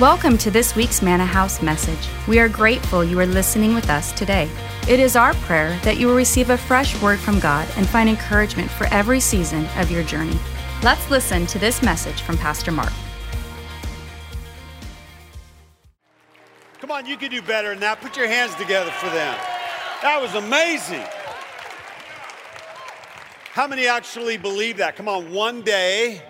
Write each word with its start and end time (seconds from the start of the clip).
Welcome 0.00 0.38
to 0.38 0.50
this 0.50 0.74
week's 0.74 1.02
Manna 1.02 1.24
House 1.24 1.62
message. 1.62 2.08
We 2.26 2.40
are 2.40 2.48
grateful 2.48 3.04
you 3.04 3.20
are 3.20 3.26
listening 3.26 3.76
with 3.76 3.88
us 3.88 4.10
today. 4.10 4.50
It 4.88 4.98
is 4.98 5.14
our 5.14 5.34
prayer 5.34 5.78
that 5.84 5.98
you 5.98 6.08
will 6.08 6.16
receive 6.16 6.50
a 6.50 6.58
fresh 6.58 7.00
word 7.00 7.20
from 7.20 7.38
God 7.38 7.68
and 7.76 7.88
find 7.88 8.08
encouragement 8.08 8.72
for 8.72 8.88
every 8.88 9.20
season 9.20 9.68
of 9.76 9.92
your 9.92 10.02
journey. 10.02 10.36
Let's 10.82 11.08
listen 11.12 11.46
to 11.46 11.60
this 11.60 11.80
message 11.80 12.22
from 12.22 12.36
Pastor 12.36 12.72
Mark. 12.72 12.92
Come 16.80 16.90
on, 16.90 17.06
you 17.06 17.16
can 17.16 17.30
do 17.30 17.40
better 17.40 17.68
than 17.68 17.78
that. 17.78 18.00
Put 18.00 18.16
your 18.16 18.26
hands 18.26 18.56
together 18.56 18.90
for 18.90 19.06
them. 19.10 19.38
That 20.02 20.20
was 20.20 20.34
amazing. 20.34 21.06
How 23.52 23.68
many 23.68 23.86
actually 23.86 24.38
believe 24.38 24.78
that? 24.78 24.96
Come 24.96 25.08
on, 25.08 25.30
one 25.30 25.62
day 25.62 26.20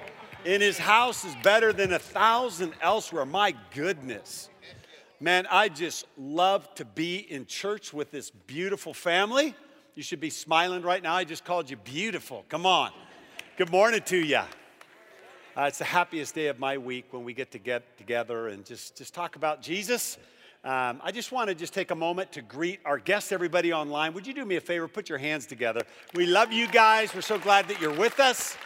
in 0.45 0.61
his 0.61 0.79
house 0.79 1.25
is 1.25 1.34
better 1.43 1.73
than 1.73 1.93
a 1.93 1.98
thousand 1.98 2.73
elsewhere. 2.80 3.25
My 3.25 3.55
goodness. 3.75 4.48
Man, 5.20 5.47
I 5.51 5.69
just 5.69 6.07
love 6.19 6.73
to 6.75 6.84
be 6.84 7.17
in 7.17 7.47
church 7.47 7.95
with 7.95 8.11
this 8.11 8.30
beautiful 8.30 8.93
family. 8.93 9.55
You 9.95 10.03
should 10.03 10.20
be 10.20 10.30
smiling 10.30 10.83
right 10.83 11.03
now. 11.03 11.15
I 11.15 11.25
just 11.25 11.45
called 11.45 11.70
you 11.70 11.77
beautiful. 11.77 12.45
Come 12.48 12.67
on. 12.67 12.91
Good 13.57 13.70
morning 13.70 14.03
to 14.07 14.17
you. 14.17 14.41
Uh, 15.57 15.62
it's 15.62 15.79
the 15.79 15.84
happiest 15.84 16.34
day 16.34 16.48
of 16.48 16.59
my 16.59 16.77
week 16.77 17.06
when 17.12 17.25
we 17.25 17.33
get 17.33 17.53
to 17.53 17.59
get 17.59 17.97
together 17.97 18.48
and 18.48 18.65
just, 18.67 18.97
just 18.97 19.15
talk 19.15 19.37
about 19.37 19.62
Jesus. 19.62 20.19
Um, 20.65 21.01
I 21.03 21.12
just 21.12 21.31
want 21.31 21.48
to 21.48 21.55
just 21.55 21.73
take 21.73 21.91
a 21.91 21.95
moment 21.95 22.33
to 22.33 22.42
greet 22.42 22.81
our 22.84 22.98
guests, 22.98 23.31
everybody 23.31 23.73
online. 23.73 24.15
Would 24.15 24.27
you 24.27 24.34
do 24.34 24.45
me 24.45 24.56
a 24.56 24.61
favor? 24.61 24.89
Put 24.89 25.09
your 25.09 25.19
hands 25.19 25.47
together. 25.47 25.83
We 26.15 26.27
love 26.27 26.53
you 26.53 26.67
guys. 26.67 27.15
We're 27.15 27.20
so 27.20 27.39
glad 27.39 27.69
that 27.69 27.81
you're 27.81 27.97
with 27.97 28.19
us. 28.19 28.56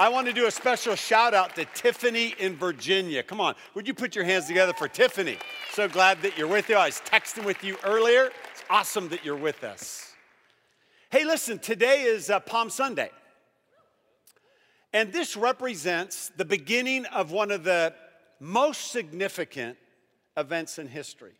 I 0.00 0.08
want 0.08 0.26
to 0.28 0.32
do 0.32 0.46
a 0.46 0.50
special 0.50 0.94
shout 0.94 1.34
out 1.34 1.54
to 1.56 1.66
Tiffany 1.74 2.34
in 2.38 2.56
Virginia. 2.56 3.22
Come 3.22 3.38
on, 3.38 3.54
would 3.74 3.86
you 3.86 3.92
put 3.92 4.16
your 4.16 4.24
hands 4.24 4.46
together 4.46 4.72
for 4.72 4.88
Tiffany? 4.88 5.36
So 5.74 5.88
glad 5.88 6.22
that 6.22 6.38
you're 6.38 6.48
with 6.48 6.70
you. 6.70 6.76
I 6.76 6.86
was 6.86 7.02
texting 7.04 7.44
with 7.44 7.62
you 7.62 7.76
earlier. 7.84 8.30
It's 8.50 8.64
awesome 8.70 9.10
that 9.10 9.26
you're 9.26 9.36
with 9.36 9.62
us. 9.62 10.14
Hey, 11.10 11.26
listen, 11.26 11.58
today 11.58 12.04
is 12.04 12.30
uh, 12.30 12.40
Palm 12.40 12.70
Sunday. 12.70 13.10
And 14.94 15.12
this 15.12 15.36
represents 15.36 16.32
the 16.34 16.46
beginning 16.46 17.04
of 17.04 17.30
one 17.30 17.50
of 17.50 17.62
the 17.62 17.92
most 18.40 18.92
significant 18.92 19.76
events 20.34 20.78
in 20.78 20.88
history. 20.88 21.34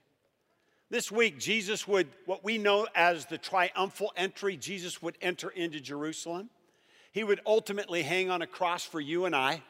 This 0.90 1.10
week, 1.10 1.38
Jesus 1.38 1.88
would, 1.88 2.08
what 2.26 2.44
we 2.44 2.58
know 2.58 2.86
as 2.94 3.24
the 3.24 3.38
triumphal 3.38 4.12
entry, 4.18 4.58
Jesus 4.58 5.00
would 5.00 5.16
enter 5.22 5.48
into 5.48 5.80
Jerusalem. 5.80 6.50
He 7.12 7.24
would 7.24 7.40
ultimately 7.44 8.02
hang 8.02 8.30
on 8.30 8.42
a 8.42 8.46
cross 8.46 8.84
for 8.84 9.00
you 9.00 9.24
and 9.24 9.34
I. 9.34 9.62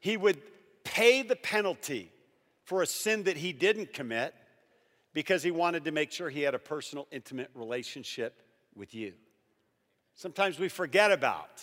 He 0.00 0.16
would 0.16 0.40
pay 0.84 1.22
the 1.22 1.36
penalty 1.36 2.10
for 2.64 2.82
a 2.82 2.86
sin 2.86 3.24
that 3.24 3.36
he 3.36 3.52
didn't 3.52 3.92
commit 3.92 4.34
because 5.12 5.42
he 5.42 5.50
wanted 5.50 5.84
to 5.84 5.92
make 5.92 6.10
sure 6.10 6.30
he 6.30 6.42
had 6.42 6.54
a 6.54 6.58
personal, 6.58 7.06
intimate 7.10 7.50
relationship 7.54 8.42
with 8.74 8.94
you. 8.94 9.12
Sometimes 10.14 10.58
we 10.58 10.68
forget 10.68 11.12
about 11.12 11.62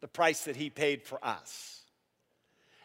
the 0.00 0.08
price 0.08 0.44
that 0.44 0.56
he 0.56 0.68
paid 0.68 1.02
for 1.02 1.24
us. 1.24 1.82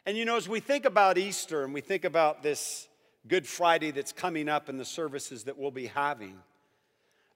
And 0.05 0.17
you 0.17 0.25
know, 0.25 0.37
as 0.37 0.47
we 0.47 0.59
think 0.59 0.85
about 0.85 1.17
Easter 1.17 1.63
and 1.63 1.73
we 1.73 1.81
think 1.81 2.05
about 2.05 2.41
this 2.41 2.87
Good 3.27 3.45
Friday 3.45 3.91
that's 3.91 4.13
coming 4.13 4.47
up 4.47 4.69
and 4.69 4.79
the 4.79 4.85
services 4.85 5.43
that 5.43 5.57
we'll 5.57 5.71
be 5.71 5.87
having, 5.87 6.39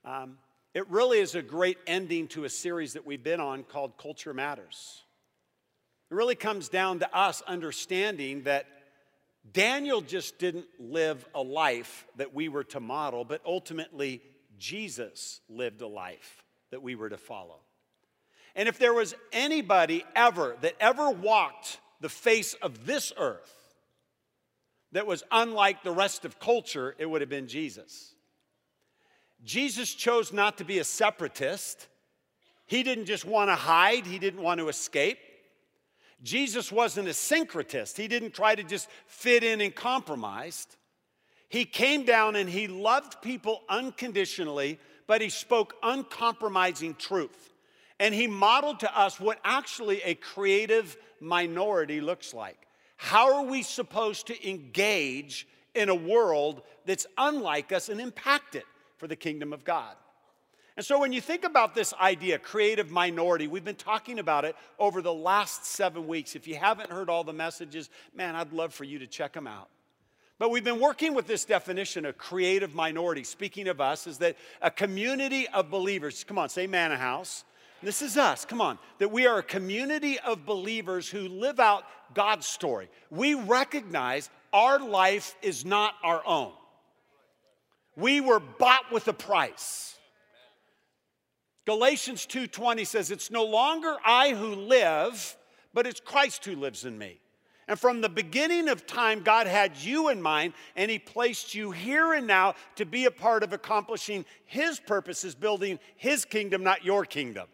um, 0.06 0.38
it 0.74 0.90
really 0.90 1.20
is 1.20 1.36
a 1.36 1.42
great 1.42 1.78
ending 1.86 2.28
to 2.30 2.46
a 2.46 2.50
series 2.50 2.94
that 2.94 3.06
we've 3.06 3.24
been 3.24 3.40
on 3.40 3.64
called 3.64 3.98
Culture 3.98 4.34
Matters. 4.34 5.04
It 6.10 6.16
really 6.16 6.36
comes 6.36 6.70
down 6.70 7.00
to 7.00 7.16
us 7.16 7.42
understanding 7.44 8.44
that 8.44 8.66
Daniel 9.52 10.02
just 10.02 10.40
didn't 10.40 10.66
live 10.80 11.26
a 11.36 11.42
life 11.42 12.08
that 12.16 12.34
we 12.34 12.50
were 12.50 12.64
to 12.66 12.80
model, 12.80 13.26
but 13.26 13.42
ultimately, 13.46 14.22
Jesus 14.58 15.42
lived 15.50 15.82
a 15.82 15.88
life 15.88 16.44
that 16.72 16.82
we 16.82 16.96
were 16.96 17.10
to 17.10 17.18
follow. 17.18 17.60
And 18.56 18.70
if 18.70 18.80
there 18.80 18.94
was 18.94 19.16
anybody 19.32 20.06
ever 20.16 20.56
that 20.62 20.76
ever 20.80 21.10
walked 21.10 21.80
the 22.00 22.10
face 22.10 22.54
of 22.56 22.86
this 22.86 23.12
earth 23.18 23.52
that 24.92 25.08
was 25.08 25.24
unlike 25.32 25.84
the 25.84 25.92
rest 25.92 26.24
of 26.24 26.40
culture, 26.40 26.96
it 26.98 27.10
would 27.10 27.22
have 27.22 27.30
been 27.30 27.48
Jesus. 27.48 28.13
Jesus 29.44 29.94
chose 29.94 30.32
not 30.32 30.58
to 30.58 30.64
be 30.64 30.80
a 30.80 30.84
separatist. 30.84 31.88
He 32.66 32.84
didn't 32.84 33.06
just 33.06 33.26
want 33.26 33.50
to 33.50 33.56
hide, 33.56 34.06
he 34.06 34.20
didn't 34.20 34.42
want 34.42 34.60
to 34.60 34.70
escape. 34.70 35.18
Jesus 36.22 36.72
wasn't 36.72 37.10
a 37.10 37.12
syncretist. 37.12 37.98
He 37.98 38.08
didn't 38.08 38.34
try 38.34 38.56
to 38.56 38.64
just 38.64 38.88
fit 39.08 39.44
in 39.44 39.60
and 39.60 39.76
compromise. 39.76 40.68
He 41.50 41.66
came 41.66 42.06
down 42.06 42.38
and 42.38 42.50
he 42.50 42.68
loved 42.68 43.22
people 43.22 43.62
unconditionally, 43.68 44.80
but 45.06 45.22
he 45.22 45.30
spoke 45.30 45.76
uncompromising 45.84 46.96
truth. 46.96 47.52
And 48.00 48.16
he 48.16 48.28
modeled 48.28 48.80
to 48.80 48.98
us 48.98 49.20
what 49.20 49.40
actually 49.44 50.02
a 50.02 50.16
creative 50.16 50.98
minority 51.20 52.00
looks 52.00 52.34
like. 52.34 52.58
How 52.96 53.36
are 53.36 53.44
we 53.44 53.62
supposed 53.62 54.28
to 54.28 54.50
engage 54.50 55.46
in 55.76 55.90
a 55.90 55.96
world 55.96 56.62
that's 56.86 57.06
unlike 57.18 57.74
us 57.74 57.90
and 57.90 58.00
impact 58.00 58.56
it? 58.56 58.66
For 59.04 59.08
the 59.10 59.16
kingdom 59.18 59.52
of 59.52 59.66
God. 59.66 59.98
And 60.78 60.86
so, 60.86 60.98
when 60.98 61.12
you 61.12 61.20
think 61.20 61.44
about 61.44 61.76
this 61.76 61.94
idea, 61.96 62.40
creative 62.40 62.90
minority, 62.90 63.48
we've 63.48 63.66
been 63.66 63.76
talking 63.76 64.18
about 64.18 64.46
it 64.46 64.56
over 64.80 65.02
the 65.02 65.14
last 65.14 65.66
seven 65.66 66.08
weeks. 66.08 66.38
If 66.38 66.48
you 66.48 66.56
haven't 66.56 66.90
heard 66.90 67.10
all 67.10 67.26
the 67.26 67.34
messages, 67.34 67.90
man, 68.16 68.34
I'd 68.34 68.54
love 68.54 68.74
for 68.74 68.86
you 68.86 69.00
to 69.00 69.06
check 69.06 69.34
them 69.34 69.46
out. 69.46 69.68
But 70.40 70.52
we've 70.52 70.64
been 70.64 70.80
working 70.80 71.14
with 71.14 71.28
this 71.28 71.44
definition 71.44 72.06
of 72.06 72.18
creative 72.18 72.74
minority. 72.76 73.26
Speaking 73.26 73.68
of 73.68 73.82
us, 73.82 74.08
is 74.08 74.20
that 74.20 74.38
a 74.62 74.72
community 74.72 75.50
of 75.50 75.70
believers, 75.70 76.24
come 76.24 76.40
on, 76.40 76.48
say 76.48 76.66
Manna 76.66 76.96
House. 76.96 77.44
This 77.82 78.02
is 78.02 78.16
us, 78.16 78.46
come 78.46 78.62
on, 78.62 78.80
that 79.00 79.12
we 79.12 79.28
are 79.28 79.40
a 79.40 79.44
community 79.44 80.18
of 80.20 80.46
believers 80.46 81.10
who 81.10 81.28
live 81.28 81.60
out 81.60 81.84
God's 82.14 82.48
story. 82.48 82.88
We 83.12 83.34
recognize 83.34 84.30
our 84.54 84.80
life 84.80 85.36
is 85.42 85.66
not 85.66 85.94
our 86.06 86.26
own. 86.26 86.54
We 87.96 88.22
were 88.22 88.40
bought 88.40 88.92
with 88.92 89.08
a 89.08 89.14
price. 89.14 89.98
Galatians 91.66 92.26
2:20 92.26 92.86
says 92.86 93.12
it's 93.12 93.32
no 93.32 93.44
longer 93.44 93.98
I 94.04 94.32
who 94.32 94.56
live, 94.56 95.38
but 95.74 95.88
it's 95.88 96.00
Christ 96.00 96.44
who 96.46 96.56
lives 96.56 96.86
in 96.86 96.98
me. 96.98 97.20
And 97.68 97.80
from 97.80 98.02
the 98.02 98.10
beginning 98.10 98.68
of 98.68 98.86
time, 98.86 99.24
God 99.24 99.48
had 99.48 99.78
you 99.78 100.10
in 100.10 100.22
mind, 100.22 100.54
and 100.76 100.92
He 100.92 101.00
placed 101.00 101.56
you 101.56 101.72
here 101.72 102.14
and 102.14 102.28
now 102.28 102.56
to 102.76 102.86
be 102.86 103.06
a 103.06 103.12
part 103.12 103.42
of 103.44 103.54
accomplishing 103.54 104.26
His 104.46 104.80
purposes, 104.80 105.34
building 105.34 105.80
His 105.96 106.26
kingdom, 106.26 106.64
not 106.64 106.84
your 106.84 107.06
kingdom. 107.06 107.48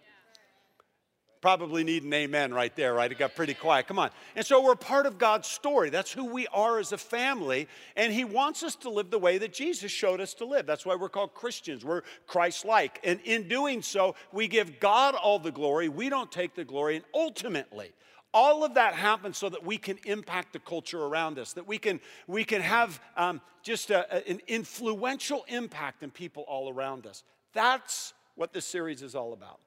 Probably 1.41 1.85
need 1.85 2.03
an 2.03 2.13
amen 2.13 2.53
right 2.53 2.75
there, 2.75 2.93
right? 2.93 3.09
It 3.09 3.17
got 3.17 3.33
pretty 3.33 3.53
quiet. 3.53 3.87
Come 3.87 3.97
on. 3.97 4.09
And 4.35 4.45
so 4.45 4.61
we're 4.61 4.75
part 4.75 5.05
of 5.05 5.17
God's 5.17 5.47
story. 5.47 5.89
That's 5.89 6.11
who 6.11 6.25
we 6.25 6.47
are 6.47 6.79
as 6.79 6.91
a 6.91 6.97
family. 6.97 7.69
And 7.95 8.11
He 8.11 8.25
wants 8.25 8.61
us 8.61 8.75
to 8.77 8.89
live 8.89 9.09
the 9.09 9.19
way 9.19 9.37
that 9.37 9.53
Jesus 9.53 9.89
showed 9.89 10.19
us 10.19 10.33
to 10.35 10.45
live. 10.45 10.65
That's 10.65 10.85
why 10.85 10.95
we're 10.95 11.07
called 11.07 11.33
Christians. 11.33 11.85
We're 11.85 12.01
Christ 12.27 12.65
like. 12.65 12.99
And 13.05 13.21
in 13.23 13.47
doing 13.47 13.81
so, 13.81 14.15
we 14.33 14.49
give 14.49 14.81
God 14.81 15.15
all 15.15 15.39
the 15.39 15.51
glory. 15.51 15.87
We 15.87 16.09
don't 16.09 16.29
take 16.29 16.55
the 16.55 16.65
glory. 16.65 16.97
And 16.97 17.05
ultimately, 17.13 17.93
all 18.33 18.65
of 18.65 18.73
that 18.73 18.93
happens 18.93 19.37
so 19.37 19.47
that 19.47 19.65
we 19.65 19.77
can 19.77 19.97
impact 20.05 20.51
the 20.51 20.59
culture 20.59 21.01
around 21.01 21.39
us, 21.39 21.53
that 21.53 21.67
we 21.67 21.77
can, 21.77 22.01
we 22.27 22.43
can 22.43 22.61
have 22.61 22.99
um, 23.15 23.39
just 23.63 23.91
a, 23.91 24.27
an 24.29 24.41
influential 24.47 25.45
impact 25.47 26.03
in 26.03 26.11
people 26.11 26.43
all 26.49 26.69
around 26.69 27.07
us. 27.07 27.23
That's 27.53 28.13
what 28.35 28.51
this 28.51 28.65
series 28.65 29.01
is 29.01 29.15
all 29.15 29.31
about. 29.31 29.59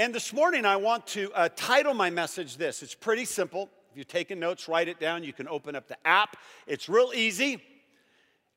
And 0.00 0.14
this 0.14 0.32
morning, 0.32 0.64
I 0.64 0.76
want 0.76 1.08
to 1.08 1.32
uh, 1.32 1.48
title 1.56 1.92
my 1.92 2.08
message 2.08 2.56
this. 2.56 2.84
It's 2.84 2.94
pretty 2.94 3.24
simple. 3.24 3.68
If 3.90 3.96
you're 3.96 4.04
taking 4.04 4.38
notes, 4.38 4.68
write 4.68 4.86
it 4.86 5.00
down. 5.00 5.24
You 5.24 5.32
can 5.32 5.48
open 5.48 5.74
up 5.74 5.88
the 5.88 5.96
app. 6.06 6.36
It's 6.68 6.88
real 6.88 7.10
easy. 7.12 7.60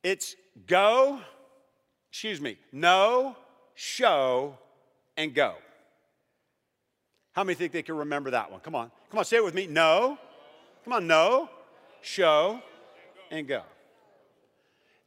It's 0.04 0.36
go, 0.68 1.20
excuse 2.10 2.40
me, 2.40 2.58
no, 2.70 3.36
show, 3.74 4.56
and 5.16 5.34
go. 5.34 5.54
How 7.32 7.42
many 7.42 7.56
think 7.56 7.72
they 7.72 7.82
can 7.82 7.96
remember 7.96 8.30
that 8.30 8.52
one? 8.52 8.60
Come 8.60 8.76
on. 8.76 8.92
Come 9.10 9.18
on, 9.18 9.24
say 9.24 9.38
it 9.38 9.44
with 9.44 9.54
me. 9.54 9.66
No. 9.66 10.18
Come 10.84 10.92
on, 10.92 11.08
no, 11.08 11.50
show, 12.02 12.60
and 13.32 13.48
go. 13.48 13.62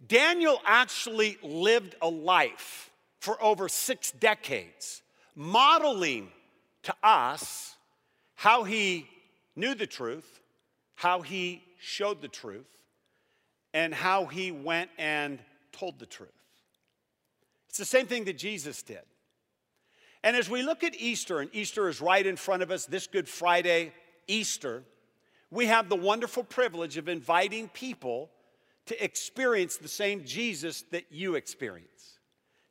Daniel 0.05 0.61
actually 0.65 1.38
lived 1.41 1.95
a 2.01 2.09
life 2.09 2.91
for 3.21 3.41
over 3.41 3.69
six 3.69 4.11
decades 4.11 5.01
modeling 5.35 6.29
to 6.83 6.95
us 7.03 7.75
how 8.35 8.63
he 8.63 9.07
knew 9.55 9.75
the 9.75 9.87
truth, 9.87 10.39
how 10.95 11.21
he 11.21 11.63
showed 11.79 12.21
the 12.21 12.27
truth, 12.27 12.67
and 13.73 13.93
how 13.93 14.25
he 14.25 14.51
went 14.51 14.89
and 14.97 15.39
told 15.71 15.99
the 15.99 16.05
truth. 16.05 16.29
It's 17.69 17.77
the 17.77 17.85
same 17.85 18.07
thing 18.07 18.25
that 18.25 18.37
Jesus 18.37 18.81
did. 18.81 19.01
And 20.23 20.35
as 20.35 20.49
we 20.49 20.63
look 20.63 20.83
at 20.83 20.95
Easter, 20.95 21.39
and 21.39 21.49
Easter 21.53 21.88
is 21.88 22.01
right 22.01 22.25
in 22.25 22.35
front 22.35 22.63
of 22.63 22.71
us, 22.71 22.85
this 22.85 23.05
Good 23.05 23.27
Friday, 23.27 23.93
Easter, 24.27 24.83
we 25.51 25.67
have 25.67 25.89
the 25.89 25.95
wonderful 25.95 26.43
privilege 26.43 26.97
of 26.97 27.07
inviting 27.07 27.67
people 27.69 28.31
to 28.88 29.03
experience 29.03 29.77
the 29.77 29.88
same 29.88 30.23
Jesus 30.25 30.83
that 30.91 31.05
you 31.11 31.35
experience, 31.35 32.19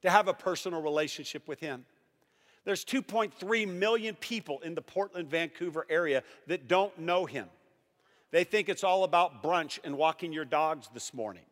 to 0.02 0.10
have 0.10 0.26
a 0.26 0.34
personal 0.34 0.82
relationship 0.82 1.46
with 1.46 1.60
Him. 1.60 1.84
There's 2.64 2.84
2.3 2.84 3.68
million 3.68 4.14
people 4.14 4.60
in 4.60 4.74
the 4.74 4.82
Portland, 4.82 5.28
Vancouver 5.28 5.86
area 5.90 6.22
that 6.46 6.66
don't 6.66 6.98
know 6.98 7.26
Him. 7.26 7.48
They 8.30 8.44
think 8.44 8.68
it's 8.68 8.82
all 8.82 9.04
about 9.04 9.42
brunch 9.42 9.78
and 9.84 9.96
walking 9.96 10.32
your 10.32 10.44
dogs 10.44 10.88
this 10.92 11.14
morning. 11.14 11.44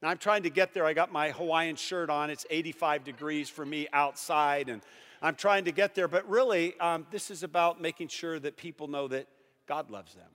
Now, 0.00 0.08
I'm 0.08 0.18
trying 0.18 0.42
to 0.42 0.50
get 0.50 0.74
there. 0.74 0.84
I 0.84 0.94
got 0.94 1.12
my 1.12 1.30
Hawaiian 1.30 1.76
shirt 1.76 2.10
on. 2.10 2.30
It's 2.30 2.44
85 2.50 3.04
degrees 3.04 3.48
for 3.48 3.64
me 3.64 3.86
outside, 3.92 4.68
and 4.68 4.82
I'm 5.20 5.36
trying 5.36 5.66
to 5.66 5.72
get 5.72 5.94
there. 5.94 6.08
But 6.08 6.28
really, 6.28 6.78
um, 6.80 7.06
this 7.12 7.30
is 7.30 7.44
about 7.44 7.80
making 7.80 8.08
sure 8.08 8.40
that 8.40 8.56
people 8.56 8.88
know 8.88 9.06
that 9.08 9.28
God 9.68 9.90
loves 9.90 10.14
them. 10.14 10.28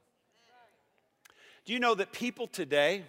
Do 1.66 1.74
you 1.74 1.82
know 1.82 1.96
that 1.96 2.14
people 2.14 2.48
today, 2.48 3.04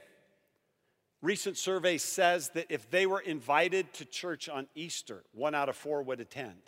recent 1.22 1.56
survey 1.56 1.98
says 1.98 2.50
that 2.50 2.66
if 2.68 2.90
they 2.90 3.06
were 3.06 3.20
invited 3.20 3.92
to 3.94 4.04
church 4.04 4.48
on 4.48 4.66
Easter, 4.74 5.24
one 5.32 5.54
out 5.54 5.68
of 5.68 5.76
four 5.76 6.02
would 6.02 6.20
attend. 6.20 6.62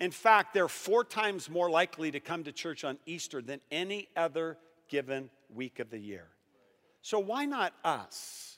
In 0.00 0.10
fact, 0.10 0.52
they're 0.52 0.68
four 0.68 1.04
times 1.04 1.48
more 1.48 1.70
likely 1.70 2.10
to 2.10 2.20
come 2.20 2.44
to 2.44 2.52
church 2.52 2.84
on 2.84 2.98
Easter 3.06 3.40
than 3.40 3.60
any 3.70 4.08
other 4.16 4.58
given 4.88 5.30
week 5.54 5.78
of 5.78 5.90
the 5.90 5.98
year. 5.98 6.26
So, 7.02 7.18
why 7.18 7.44
not 7.44 7.72
us? 7.84 8.55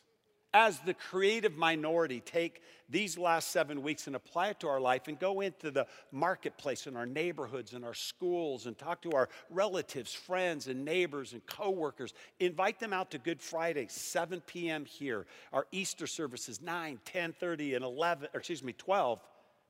As 0.55 0.79
the 0.81 0.95
creative 0.95 1.57
minority, 1.57 2.21
take 2.21 2.63
these 2.89 3.19
last 3.19 3.51
seven 3.51 3.83
weeks 3.83 4.07
and 4.07 4.17
apply 4.17 4.49
it 4.49 4.61
to 4.61 4.69
our 4.69 4.81
life 4.81 5.09
and 5.09 5.19
go 5.19 5.41
into 5.41 5.71
the 5.71 5.87
marketplace 6.11 6.87
in 6.87 6.97
our 6.97 7.05
neighborhoods 7.05 7.75
and 7.75 7.85
our 7.85 7.95
schools 7.95 8.67
and 8.67 8.79
talk 8.79 9.03
to 9.03 9.13
our 9.13 9.29
relatives, 9.51 10.15
friends, 10.15 10.67
and 10.69 10.85
neighbors 10.85 11.35
and 11.35 11.45
coworkers. 11.47 12.15
Invite 12.41 12.81
them 12.81 12.93
out 12.93 13.11
to 13.11 13.19
Good 13.19 13.43
Friday, 13.43 13.87
7 13.89 14.41
p.m. 14.47 14.85
here. 14.87 15.27
Our 15.53 15.67
Easter 15.71 16.07
services, 16.07 16.63
9, 16.63 16.99
10 17.05 17.33
30, 17.35 17.75
and 17.75 17.85
11, 17.85 18.29
or 18.33 18.39
excuse 18.39 18.63
me, 18.63 18.73
12. 18.73 19.21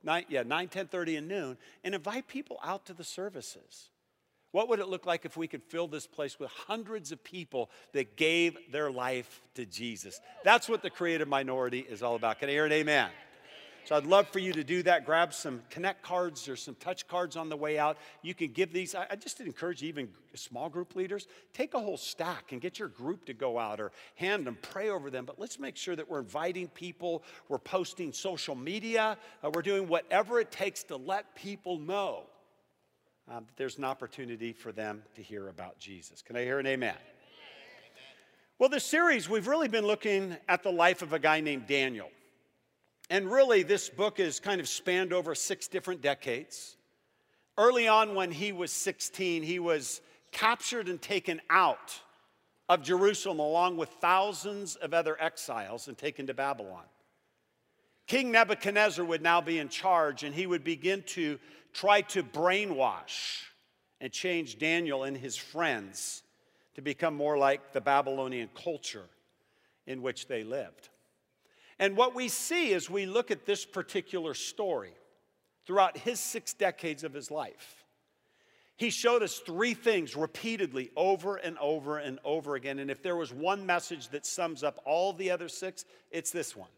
9, 0.05 0.25
yeah, 0.29 0.45
9, 0.45 0.69
10 0.69 0.87
30, 0.87 1.17
and 1.17 1.29
noon, 1.29 1.59
and 1.83 1.93
invite 1.93 2.29
people 2.29 2.59
out 2.63 2.87
to 2.87 2.95
the 2.95 3.03
services. 3.03 3.91
What 4.51 4.69
would 4.71 4.79
it 4.79 4.89
look 4.89 5.05
like 5.05 5.25
if 5.25 5.37
we 5.37 5.47
could 5.47 5.63
fill 5.63 5.89
this 5.89 6.07
place 6.07 6.41
with 6.41 6.51
hundreds 6.51 7.13
of 7.13 7.23
people 7.23 7.71
that 7.93 8.17
gave 8.17 8.57
their 8.73 8.91
life 8.91 9.43
to 9.55 9.67
Jesus? 9.67 10.21
That's 10.43 10.69
what 10.69 10.83
the 10.83 10.91
creative 10.91 11.29
minority 11.29 11.81
is 11.81 12.03
all 12.03 12.15
about. 12.15 12.39
Can 12.39 12.49
I 12.49 12.53
hear 12.53 12.65
an 12.65 12.73
amen? 12.73 13.11
So 13.85 13.97
I'd 13.97 14.05
love 14.05 14.29
for 14.29 14.39
you 14.39 14.53
to 14.53 14.65
do 14.65 14.83
that. 14.83 15.07
Grab 15.07 15.33
some 15.33 15.63
connect 15.71 16.03
cards 16.03 16.47
or 16.47 16.57
some 16.57 16.75
touch 16.75 17.09
cards 17.09 17.37
on 17.37 17.49
the 17.49 17.57
way 17.57 17.79
out. 17.79 17.97
You 18.21 18.35
can 18.35 18.53
give 18.53 18.71
these. 18.71 18.95
I 18.95 19.17
just 19.17 19.41
encourage 19.41 19.81
you, 19.81 19.89
even 19.89 20.11
small 20.35 20.69
group 20.69 20.95
leaders, 20.95 21.27
take 21.55 21.73
a 21.73 21.81
whole 21.81 21.97
stack 21.97 22.53
and 22.53 22.61
get 22.61 22.79
your 22.79 22.89
group 22.89 23.25
to 23.27 23.33
go 23.33 23.59
out 23.59 23.81
or 23.81 23.93
hand 24.17 24.47
them, 24.47 24.59
pray 24.61 24.91
over 24.91 25.11
them. 25.11 25.25
But 25.25 25.39
let's 25.39 25.59
make 25.59 25.75
sure 25.77 25.97
that 25.97 26.07
we're 26.07 26.19
inviting 26.19 26.69
people, 26.69 27.23
we're 27.49 27.59
posting 27.59 28.13
social 28.13 28.55
media, 28.55 29.17
uh, 29.43 29.51
we're 29.55 29.63
doing 29.63 29.89
whatever 29.89 30.39
it 30.39 30.51
takes 30.51 30.83
to 30.85 30.97
let 30.99 31.35
people 31.35 31.79
know 31.79 32.25
um, 33.31 33.47
there's 33.57 33.77
an 33.79 33.85
opportunity 33.85 34.53
for 34.53 34.73
them 34.73 35.03
to 35.15 35.23
hear 35.23 35.49
about 35.49 35.79
Jesus. 35.79 36.23
Can 36.23 36.37
I 36.37 36.45
hear 36.45 36.59
an 36.59 36.67
amen? 36.67 36.95
amen? 36.95 37.01
Well, 38.59 38.69
this 38.71 38.85
series, 38.85 39.29
we've 39.29 39.47
really 39.47 39.69
been 39.69 39.87
looking 39.87 40.37
at 40.49 40.63
the 40.63 40.73
life 40.73 41.03
of 41.03 41.13
a 41.13 41.19
guy 41.19 41.41
named 41.41 41.67
Daniel. 41.67 42.11
And 43.11 43.31
really, 43.31 43.63
this 43.63 43.89
book 43.91 44.19
is 44.19 44.41
kind 44.41 44.61
of 44.61 44.69
spanned 44.69 45.13
over 45.13 45.35
six 45.35 45.69
different 45.69 46.01
decades. 46.01 46.77
Early 47.59 47.87
on, 47.87 48.15
when 48.15 48.31
he 48.31 48.53
was 48.53 48.73
16, 48.73 49.43
he 49.43 49.59
was 49.59 50.01
captured 50.33 50.89
and 50.89 51.01
taken 51.01 51.41
out 51.51 52.01
of 52.69 52.83
Jerusalem 52.83 53.41
along 53.41 53.77
with 53.77 53.91
thousands 54.01 54.77
of 54.77 54.95
other 54.95 55.21
exiles 55.21 55.89
and 55.89 55.97
taken 55.97 56.27
to 56.29 56.35
Babylon. 56.35 56.85
King 58.07 58.31
Nebuchadnezzar 58.31 59.05
would 59.05 59.23
now 59.23 59.43
be 59.43 59.59
in 59.59 59.69
charge, 59.69 60.25
and 60.25 60.35
he 60.35 60.47
would 60.47 60.65
begin 60.65 61.03
to 61.09 61.39
try 61.73 62.03
to 62.03 62.23
brainwash 62.23 63.43
and 64.01 64.13
change 64.13 64.59
Daniel 64.59 65.05
and 65.05 65.17
his 65.17 65.37
friends 65.37 66.23
to 66.75 66.83
become 66.83 67.15
more 67.15 67.37
like 67.37 67.73
the 67.73 67.81
Babylonian 67.81 68.49
culture 68.55 69.07
in 69.87 70.03
which 70.03 70.29
they 70.29 70.45
lived. 70.45 70.89
And 71.79 71.97
what 71.97 72.15
we 72.15 72.29
see 72.29 72.75
as 72.75 72.91
we 72.91 73.07
look 73.07 73.31
at 73.31 73.47
this 73.47 73.65
particular 73.65 74.35
story 74.35 74.93
throughout 75.67 75.97
his 75.97 76.21
six 76.21 76.53
decades 76.53 77.05
of 77.05 77.13
his 77.13 77.31
life, 77.31 77.85
he 78.77 78.91
showed 78.91 79.25
us 79.25 79.39
three 79.39 79.75
things 79.75 80.15
repeatedly 80.15 80.91
over 80.97 81.37
and 81.37 81.59
over 81.59 81.99
and 81.99 82.21
over 82.25 82.55
again. 82.55 82.79
And 82.79 82.93
if 82.93 83.03
there 83.03 83.17
was 83.17 83.33
one 83.33 83.67
message 83.67 84.09
that 84.11 84.25
sums 84.25 84.63
up 84.63 84.81
all 84.85 85.13
the 85.13 85.33
other 85.33 85.49
six, 85.49 85.85
it's 86.13 86.31
this 86.31 86.55
one. 86.55 86.71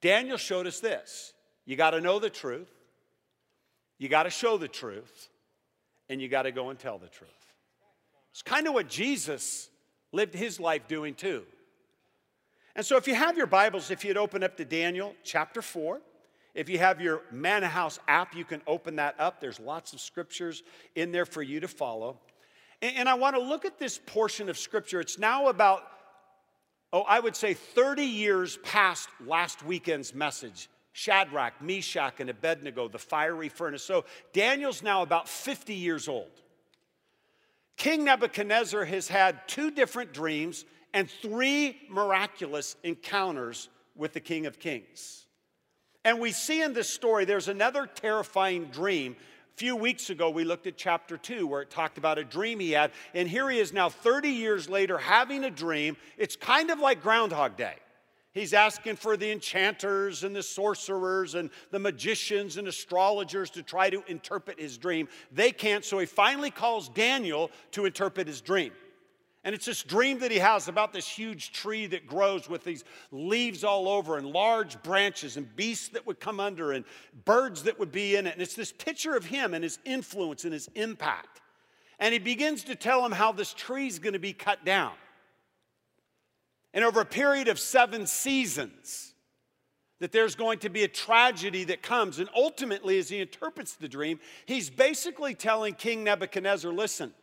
Daniel 0.00 0.36
showed 0.36 0.66
us 0.66 0.80
this 0.80 1.32
you 1.64 1.76
got 1.76 1.90
to 1.90 2.00
know 2.00 2.18
the 2.18 2.30
truth, 2.30 2.68
you 4.04 4.10
got 4.10 4.24
to 4.24 4.30
show 4.30 4.58
the 4.58 4.68
truth, 4.68 5.30
and 6.10 6.20
you 6.20 6.28
got 6.28 6.42
to 6.42 6.52
go 6.52 6.68
and 6.68 6.78
tell 6.78 6.98
the 6.98 7.08
truth. 7.08 7.30
It's 8.32 8.42
kind 8.42 8.68
of 8.68 8.74
what 8.74 8.86
Jesus 8.86 9.70
lived 10.12 10.34
his 10.34 10.60
life 10.60 10.86
doing 10.86 11.14
too. 11.14 11.44
And 12.76 12.84
so, 12.84 12.98
if 12.98 13.08
you 13.08 13.14
have 13.14 13.38
your 13.38 13.46
Bibles, 13.46 13.90
if 13.90 14.04
you'd 14.04 14.18
open 14.18 14.42
up 14.42 14.58
to 14.58 14.64
Daniel 14.66 15.14
chapter 15.24 15.62
4, 15.62 16.02
if 16.54 16.68
you 16.68 16.76
have 16.76 17.00
your 17.00 17.22
Manna 17.32 17.66
House 17.66 17.98
app, 18.06 18.36
you 18.36 18.44
can 18.44 18.60
open 18.66 18.96
that 18.96 19.18
up. 19.18 19.40
There's 19.40 19.58
lots 19.58 19.94
of 19.94 20.00
scriptures 20.02 20.62
in 20.94 21.10
there 21.10 21.24
for 21.24 21.42
you 21.42 21.60
to 21.60 21.68
follow. 21.68 22.18
And, 22.82 22.96
and 22.98 23.08
I 23.08 23.14
want 23.14 23.36
to 23.36 23.40
look 23.42 23.64
at 23.64 23.78
this 23.78 23.98
portion 24.04 24.50
of 24.50 24.58
scripture. 24.58 25.00
It's 25.00 25.18
now 25.18 25.48
about, 25.48 25.82
oh, 26.92 27.04
I 27.08 27.20
would 27.20 27.36
say 27.36 27.54
30 27.54 28.02
years 28.02 28.58
past 28.58 29.08
last 29.24 29.64
weekend's 29.64 30.14
message 30.14 30.68
Shadrach, 30.94 31.60
Meshach, 31.60 32.20
and 32.20 32.30
Abednego, 32.30 32.86
the 32.86 33.00
fiery 33.00 33.48
furnace. 33.48 33.82
So 33.82 34.04
Daniel's 34.32 34.80
now 34.80 35.02
about 35.02 35.28
50 35.28 35.74
years 35.74 36.06
old. 36.06 36.30
King 37.76 38.04
Nebuchadnezzar 38.04 38.84
has 38.84 39.08
had 39.08 39.46
two 39.48 39.72
different 39.72 40.12
dreams 40.12 40.64
and 40.94 41.10
three 41.10 41.76
miraculous 41.90 42.76
encounters 42.84 43.68
with 43.96 44.12
the 44.12 44.20
King 44.20 44.46
of 44.46 44.60
Kings. 44.60 45.26
And 46.04 46.20
we 46.20 46.30
see 46.30 46.62
in 46.62 46.72
this 46.72 46.88
story 46.88 47.24
there's 47.24 47.48
another 47.48 47.86
terrifying 47.86 48.66
dream. 48.66 49.16
A 49.52 49.56
few 49.56 49.74
weeks 49.74 50.10
ago, 50.10 50.30
we 50.30 50.44
looked 50.44 50.68
at 50.68 50.76
chapter 50.76 51.16
two, 51.16 51.48
where 51.48 51.62
it 51.62 51.70
talked 51.70 51.98
about 51.98 52.18
a 52.18 52.24
dream 52.24 52.60
he 52.60 52.70
had. 52.70 52.92
And 53.14 53.28
here 53.28 53.50
he 53.50 53.58
is 53.58 53.72
now, 53.72 53.88
30 53.88 54.28
years 54.28 54.68
later, 54.68 54.96
having 54.96 55.42
a 55.42 55.50
dream. 55.50 55.96
It's 56.16 56.36
kind 56.36 56.70
of 56.70 56.78
like 56.78 57.02
Groundhog 57.02 57.56
Day. 57.56 57.74
He's 58.34 58.52
asking 58.52 58.96
for 58.96 59.16
the 59.16 59.30
enchanters 59.30 60.24
and 60.24 60.34
the 60.34 60.42
sorcerers 60.42 61.36
and 61.36 61.50
the 61.70 61.78
magicians 61.78 62.56
and 62.56 62.66
astrologers 62.66 63.48
to 63.50 63.62
try 63.62 63.90
to 63.90 64.02
interpret 64.08 64.58
his 64.58 64.76
dream. 64.76 65.08
They 65.30 65.52
can't, 65.52 65.84
so 65.84 66.00
he 66.00 66.06
finally 66.06 66.50
calls 66.50 66.88
Daniel 66.88 67.52
to 67.70 67.86
interpret 67.86 68.26
his 68.26 68.40
dream. 68.40 68.72
And 69.44 69.54
it's 69.54 69.66
this 69.66 69.84
dream 69.84 70.18
that 70.18 70.32
he 70.32 70.38
has 70.38 70.66
about 70.66 70.92
this 70.92 71.06
huge 71.06 71.52
tree 71.52 71.86
that 71.86 72.08
grows 72.08 72.48
with 72.48 72.64
these 72.64 72.82
leaves 73.12 73.62
all 73.62 73.88
over 73.88 74.16
and 74.16 74.26
large 74.26 74.82
branches 74.82 75.36
and 75.36 75.54
beasts 75.54 75.88
that 75.90 76.04
would 76.04 76.18
come 76.18 76.40
under 76.40 76.72
and 76.72 76.84
birds 77.24 77.62
that 77.64 77.78
would 77.78 77.92
be 77.92 78.16
in 78.16 78.26
it. 78.26 78.32
And 78.32 78.42
it's 78.42 78.54
this 78.54 78.72
picture 78.72 79.14
of 79.14 79.26
him 79.26 79.54
and 79.54 79.62
his 79.62 79.78
influence 79.84 80.42
and 80.42 80.52
his 80.52 80.68
impact. 80.74 81.40
And 82.00 82.12
he 82.12 82.18
begins 82.18 82.64
to 82.64 82.74
tell 82.74 83.04
him 83.06 83.12
how 83.12 83.30
this 83.30 83.54
tree 83.54 83.86
is 83.86 84.00
going 84.00 84.14
to 84.14 84.18
be 84.18 84.32
cut 84.32 84.64
down. 84.64 84.92
And 86.74 86.84
over 86.84 87.00
a 87.00 87.06
period 87.06 87.48
of 87.48 87.58
seven 87.58 88.06
seasons, 88.06 89.14
that 90.00 90.12
there's 90.12 90.34
going 90.34 90.58
to 90.58 90.68
be 90.68 90.82
a 90.82 90.88
tragedy 90.88 91.64
that 91.64 91.82
comes. 91.82 92.18
And 92.18 92.28
ultimately, 92.36 92.98
as 92.98 93.08
he 93.08 93.20
interprets 93.20 93.74
the 93.74 93.88
dream, 93.88 94.18
he's 94.44 94.68
basically 94.68 95.34
telling 95.34 95.74
King 95.74 96.04
Nebuchadnezzar, 96.04 96.72
listen, 96.72 97.14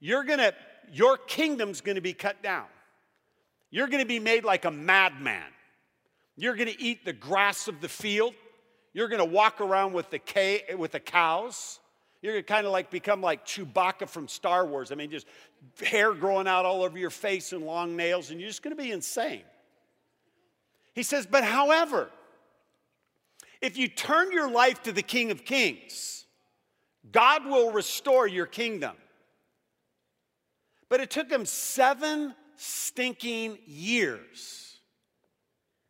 you're 0.00 0.22
gonna, 0.22 0.52
your 0.92 1.16
kingdom's 1.16 1.80
gonna 1.80 2.00
be 2.00 2.12
cut 2.12 2.42
down. 2.42 2.66
You're 3.70 3.88
gonna 3.88 4.04
be 4.04 4.18
made 4.18 4.44
like 4.44 4.66
a 4.66 4.70
madman. 4.70 5.50
You're 6.36 6.54
gonna 6.54 6.72
eat 6.78 7.04
the 7.04 7.12
grass 7.12 7.68
of 7.68 7.80
the 7.80 7.88
field. 7.88 8.34
You're 8.92 9.08
gonna 9.08 9.24
walk 9.24 9.60
around 9.60 9.94
with 9.94 10.10
the, 10.10 10.76
with 10.76 10.92
the 10.92 11.00
cows. 11.00 11.80
You're 12.22 12.34
gonna 12.34 12.42
kind 12.42 12.66
of 12.66 12.72
like 12.72 12.90
become 12.90 13.20
like 13.20 13.46
Chewbacca 13.46 14.08
from 14.08 14.28
Star 14.28 14.66
Wars. 14.66 14.92
I 14.92 14.94
mean, 14.94 15.10
just 15.10 15.26
hair 15.82 16.12
growing 16.12 16.46
out 16.46 16.66
all 16.66 16.82
over 16.82 16.98
your 16.98 17.10
face 17.10 17.52
and 17.52 17.64
long 17.64 17.96
nails, 17.96 18.30
and 18.30 18.40
you're 18.40 18.50
just 18.50 18.62
gonna 18.62 18.76
be 18.76 18.90
insane. 18.90 19.42
He 20.94 21.02
says, 21.02 21.26
but 21.26 21.44
however, 21.44 22.10
if 23.60 23.78
you 23.78 23.88
turn 23.88 24.32
your 24.32 24.50
life 24.50 24.82
to 24.82 24.92
the 24.92 25.02
King 25.02 25.30
of 25.30 25.44
Kings, 25.44 26.26
God 27.10 27.46
will 27.46 27.72
restore 27.72 28.26
your 28.26 28.46
kingdom. 28.46 28.96
But 30.88 31.00
it 31.00 31.10
took 31.10 31.30
him 31.30 31.46
seven 31.46 32.34
stinking 32.56 33.58
years 33.66 34.69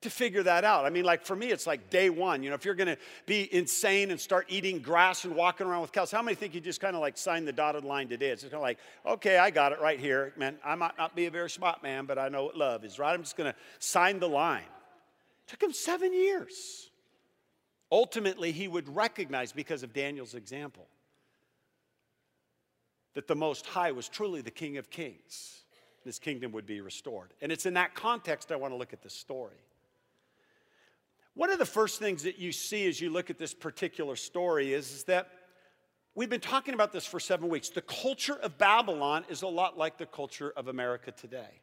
to 0.02 0.08
figure 0.08 0.42
that 0.42 0.64
out. 0.64 0.86
I 0.86 0.90
mean, 0.90 1.04
like 1.04 1.24
for 1.24 1.36
me, 1.36 1.48
it's 1.48 1.66
like 1.66 1.90
day 1.90 2.08
one. 2.08 2.42
You 2.42 2.48
know, 2.48 2.54
if 2.54 2.64
you're 2.64 2.74
gonna 2.74 2.96
be 3.26 3.52
insane 3.54 4.10
and 4.10 4.18
start 4.18 4.46
eating 4.48 4.78
grass 4.78 5.24
and 5.24 5.34
walking 5.34 5.66
around 5.66 5.82
with 5.82 5.92
cows, 5.92 6.10
how 6.10 6.22
many 6.22 6.34
think 6.34 6.54
you 6.54 6.60
just 6.60 6.80
kind 6.80 6.96
of 6.96 7.02
like 7.02 7.18
sign 7.18 7.44
the 7.44 7.52
dotted 7.52 7.84
line 7.84 8.08
today? 8.08 8.30
It's 8.30 8.42
just 8.42 8.52
kind 8.52 8.60
of 8.60 8.62
like, 8.62 8.78
okay, 9.04 9.36
I 9.36 9.50
got 9.50 9.72
it 9.72 9.80
right 9.80 10.00
here. 10.00 10.32
Man, 10.36 10.56
I 10.64 10.74
might 10.74 10.96
not 10.96 11.14
be 11.14 11.26
a 11.26 11.30
very 11.30 11.50
smart 11.50 11.82
man, 11.82 12.06
but 12.06 12.18
I 12.18 12.28
know 12.28 12.44
what 12.44 12.56
love 12.56 12.84
is, 12.84 12.98
right? 12.98 13.12
I'm 13.12 13.22
just 13.22 13.36
gonna 13.36 13.54
sign 13.78 14.18
the 14.20 14.28
line. 14.28 14.62
It 14.62 15.50
took 15.50 15.62
him 15.62 15.72
seven 15.72 16.14
years. 16.14 16.90
Ultimately, 17.92 18.52
he 18.52 18.68
would 18.68 18.88
recognize 18.88 19.52
because 19.52 19.82
of 19.82 19.92
Daniel's 19.92 20.34
example 20.34 20.86
that 23.14 23.26
the 23.26 23.34
Most 23.34 23.66
High 23.66 23.92
was 23.92 24.08
truly 24.08 24.40
the 24.40 24.50
King 24.50 24.78
of 24.78 24.88
Kings. 24.88 25.64
His 26.04 26.18
kingdom 26.18 26.52
would 26.52 26.66
be 26.66 26.80
restored. 26.80 27.34
And 27.42 27.52
it's 27.52 27.66
in 27.66 27.74
that 27.74 27.94
context 27.94 28.52
I 28.52 28.56
want 28.56 28.72
to 28.72 28.76
look 28.78 28.92
at 28.92 29.02
this 29.02 29.12
story. 29.12 29.58
One 31.34 31.50
of 31.50 31.58
the 31.58 31.66
first 31.66 31.98
things 31.98 32.24
that 32.24 32.38
you 32.38 32.52
see 32.52 32.88
as 32.88 33.00
you 33.00 33.10
look 33.10 33.30
at 33.30 33.38
this 33.38 33.54
particular 33.54 34.16
story 34.16 34.72
is, 34.74 34.90
is 34.92 35.04
that 35.04 35.28
we've 36.14 36.30
been 36.30 36.40
talking 36.40 36.74
about 36.74 36.92
this 36.92 37.06
for 37.06 37.20
seven 37.20 37.48
weeks. 37.48 37.68
The 37.68 37.82
culture 37.82 38.36
of 38.42 38.58
Babylon 38.58 39.24
is 39.28 39.42
a 39.42 39.48
lot 39.48 39.78
like 39.78 39.96
the 39.96 40.06
culture 40.06 40.52
of 40.56 40.68
America 40.68 41.12
today. 41.12 41.60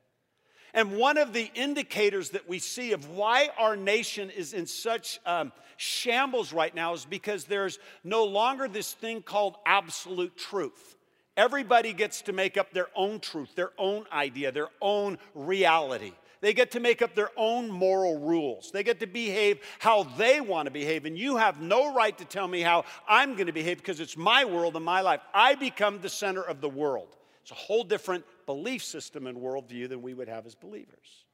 And 0.73 0.97
one 0.97 1.17
of 1.17 1.33
the 1.33 1.49
indicators 1.55 2.31
that 2.31 2.47
we 2.47 2.59
see 2.59 2.91
of 2.91 3.09
why 3.09 3.49
our 3.57 3.75
nation 3.75 4.29
is 4.29 4.53
in 4.53 4.65
such 4.67 5.19
um, 5.25 5.51
shambles 5.77 6.53
right 6.53 6.73
now 6.73 6.93
is 6.93 7.05
because 7.05 7.45
there's 7.45 7.79
no 8.03 8.25
longer 8.25 8.67
this 8.67 8.93
thing 8.93 9.21
called 9.21 9.55
absolute 9.65 10.37
truth. 10.37 10.95
Everybody 11.35 11.93
gets 11.93 12.21
to 12.23 12.33
make 12.33 12.57
up 12.57 12.71
their 12.71 12.87
own 12.95 13.19
truth, 13.19 13.55
their 13.55 13.71
own 13.77 14.05
idea, 14.11 14.51
their 14.51 14.69
own 14.81 15.17
reality. 15.35 16.13
They 16.41 16.53
get 16.53 16.71
to 16.71 16.79
make 16.79 17.01
up 17.01 17.15
their 17.15 17.31
own 17.35 17.69
moral 17.69 18.19
rules. 18.19 18.71
They 18.71 18.83
get 18.83 18.99
to 18.99 19.07
behave 19.07 19.59
how 19.79 20.03
they 20.03 20.39
want 20.41 20.67
to 20.67 20.71
behave. 20.71 21.05
And 21.05 21.17
you 21.17 21.37
have 21.37 21.61
no 21.61 21.93
right 21.93 22.17
to 22.17 22.25
tell 22.25 22.47
me 22.47 22.61
how 22.61 22.85
I'm 23.07 23.33
going 23.33 23.47
to 23.47 23.53
behave 23.53 23.77
because 23.77 23.99
it's 23.99 24.17
my 24.17 24.45
world 24.45 24.75
and 24.75 24.85
my 24.85 25.01
life. 25.01 25.21
I 25.33 25.55
become 25.55 25.99
the 25.99 26.09
center 26.09 26.41
of 26.41 26.61
the 26.61 26.69
world. 26.69 27.15
It's 27.41 27.51
a 27.51 27.55
whole 27.55 27.83
different 27.83 28.25
belief 28.45 28.83
system 28.83 29.25
and 29.25 29.37
worldview 29.37 29.89
than 29.89 30.01
we 30.01 30.13
would 30.13 30.27
have 30.27 30.45
as 30.45 30.53
believers. 30.53 31.25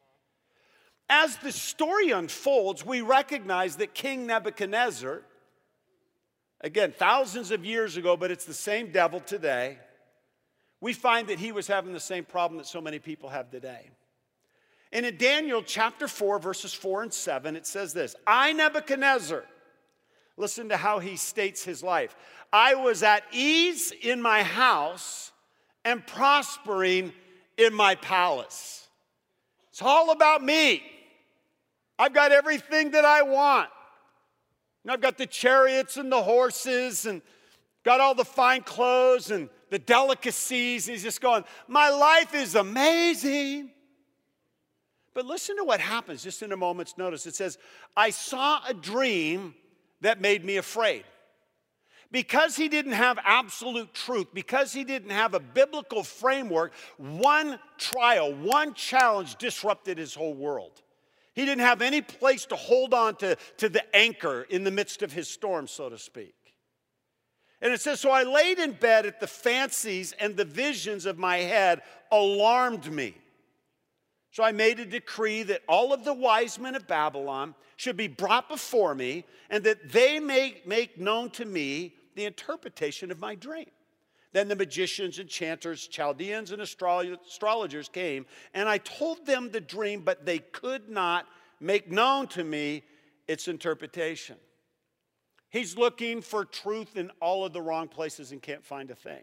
As 1.10 1.38
the 1.38 1.52
story 1.52 2.12
unfolds, 2.12 2.86
we 2.86 3.02
recognize 3.02 3.76
that 3.78 3.94
King 3.94 4.28
Nebuchadnezzar, 4.28 5.22
again, 6.62 6.94
thousands 6.98 7.52
of 7.52 7.66
years 7.66 7.98
ago, 7.98 8.16
but 8.16 8.32
it's 8.32 8.46
the 8.46 8.54
same 8.54 8.92
devil 8.92 9.20
today, 9.20 9.80
we 10.82 10.94
find 10.94 11.28
that 11.28 11.40
he 11.40 11.52
was 11.52 11.68
having 11.68 11.94
the 11.94 12.00
same 12.00 12.26
problem 12.26 12.58
that 12.58 12.68
so 12.68 12.82
many 12.82 13.00
people 13.00 13.30
have 13.30 13.50
today. 13.50 13.90
And 14.94 15.08
in 15.08 15.18
Daniel 15.18 15.64
chapter 15.64 16.08
4, 16.08 16.38
verses 16.38 16.72
4 16.72 17.02
and 17.02 17.14
7, 17.14 17.56
it 17.56 17.66
says 17.66 17.94
this 17.94 18.16
I, 18.28 18.54
Nebuchadnezzar, 18.54 19.44
listen 20.38 20.70
to 20.70 20.78
how 20.78 21.00
he 21.00 21.18
states 21.18 21.64
his 21.64 21.84
life. 21.84 22.16
I 22.54 22.76
was 22.76 23.02
at 23.02 23.24
ease 23.32 23.92
in 24.04 24.22
my 24.22 24.44
house 24.44 25.32
and 25.84 26.06
prospering 26.06 27.12
in 27.58 27.74
my 27.74 27.96
palace. 27.96 28.88
It's 29.72 29.82
all 29.82 30.12
about 30.12 30.44
me. 30.44 30.84
I've 31.98 32.14
got 32.14 32.32
everything 32.32 32.92
that 32.92 33.04
I 33.04 33.24
want. 33.24 33.70
And 34.84 34.92
I've 34.92 35.02
got 35.02 35.18
the 35.18 35.26
chariots 35.26 35.98
and 35.98 36.12
the 36.12 36.22
horses 36.22 37.08
and 37.08 37.24
got 37.84 38.00
all 38.00 38.14
the 38.14 38.26
fine 38.26 38.62
clothes 38.62 39.32
and 39.32 39.50
the 39.72 39.80
delicacies. 39.80 40.88
And 40.88 40.94
He's 40.94 41.04
just 41.04 41.22
going, 41.22 41.44
My 41.68 41.90
life 41.90 42.36
is 42.36 42.54
amazing. 42.54 43.72
But 45.14 45.26
listen 45.26 45.58
to 45.58 45.64
what 45.64 45.80
happens 45.80 46.24
just 46.24 46.42
in 46.42 46.52
a 46.52 46.58
moment's 46.58 46.98
notice. 46.98 47.26
It 47.26 47.36
says, 47.36 47.58
I 47.96 48.10
saw 48.10 48.62
a 48.68 48.74
dream 48.74 49.54
that 50.02 50.22
made 50.22 50.44
me 50.44 50.58
afraid. 50.58 51.04
Because 52.12 52.56
he 52.56 52.68
didn't 52.68 52.92
have 52.92 53.18
absolute 53.24 53.94
truth, 53.94 54.28
because 54.34 54.72
he 54.72 54.84
didn't 54.84 55.10
have 55.10 55.34
a 55.34 55.40
biblical 55.40 56.04
framework, 56.04 56.74
one 56.98 57.58
trial, 57.80 58.34
one 58.34 58.76
challenge 58.76 59.36
disrupted 59.38 59.98
his 59.98 60.14
whole 60.14 60.36
world. 60.36 60.84
He 61.34 61.46
didn't 61.46 61.62
have 61.62 61.82
any 61.82 62.02
place 62.02 62.46
to 62.46 62.56
hold 62.56 62.94
on 62.94 63.16
to, 63.16 63.36
to 63.58 63.68
the 63.68 63.84
anchor 63.96 64.44
in 64.44 64.64
the 64.64 64.70
midst 64.70 65.02
of 65.02 65.12
his 65.12 65.28
storm, 65.28 65.68
so 65.68 65.90
to 65.90 65.98
speak. 65.98 66.36
And 67.64 67.74
it 67.74 67.82
says, 67.82 68.00
So 68.00 68.12
I 68.12 68.24
laid 68.24 68.60
in 68.60 68.74
bed 68.74 69.08
at 69.08 69.20
the 69.20 69.26
fancies 69.26 70.14
and 70.20 70.38
the 70.38 70.46
visions 70.46 71.08
of 71.08 71.18
my 71.18 71.38
head 71.38 71.82
alarmed 72.12 72.92
me. 72.92 73.16
So 74.34 74.44
I 74.44 74.52
made 74.52 74.80
a 74.80 74.86
decree 74.86 75.44
that 75.44 75.62
all 75.68 75.94
of 75.94 76.04
the 76.04 76.14
wise 76.14 76.58
men 76.58 76.74
of 76.74 76.88
Babylon 76.88 77.54
should 77.76 77.96
be 77.96 78.08
brought 78.08 78.50
before 78.50 78.96
me, 78.96 79.26
and 79.52 79.64
that 79.64 79.92
they 79.92 80.20
may 80.20 80.60
make 80.66 81.00
known 81.00 81.30
to 81.32 81.46
me 81.46 81.94
the 82.16 82.26
interpretation 82.26 83.12
of 83.12 83.20
my 83.20 83.36
dream. 83.36 83.70
Then 84.32 84.48
the 84.48 84.56
magicians, 84.56 85.20
enchanters, 85.20 85.88
Chaldeans, 85.88 86.52
and 86.52 86.64
astrologers 86.64 87.90
came, 87.90 88.26
and 88.56 88.68
I 88.68 88.80
told 88.80 89.24
them 89.28 89.52
the 89.52 89.62
dream, 89.62 90.02
but 90.02 90.26
they 90.26 90.40
could 90.40 90.90
not 90.90 91.28
make 91.60 91.92
known 91.92 92.26
to 92.30 92.44
me 92.44 92.82
its 93.28 93.48
interpretation. 93.48 94.38
He's 95.52 95.78
looking 95.78 96.24
for 96.24 96.44
truth 96.44 96.98
in 96.98 97.12
all 97.22 97.46
of 97.46 97.54
the 97.54 97.62
wrong 97.62 97.88
places 97.88 98.32
and 98.32 98.42
can't 98.42 98.66
find 98.66 98.90
a 98.90 98.96
thing. 98.96 99.22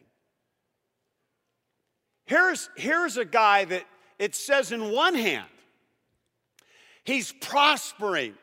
Here's, 2.27 2.71
here's 2.77 3.17
a 3.17 3.25
guy 3.25 3.65
that 3.65 3.85
it 4.21 4.35
says 4.35 4.71
in 4.71 4.93
one 4.93 5.15
hand, 5.15 5.49
he's 7.05 7.33
prospering 7.33 8.35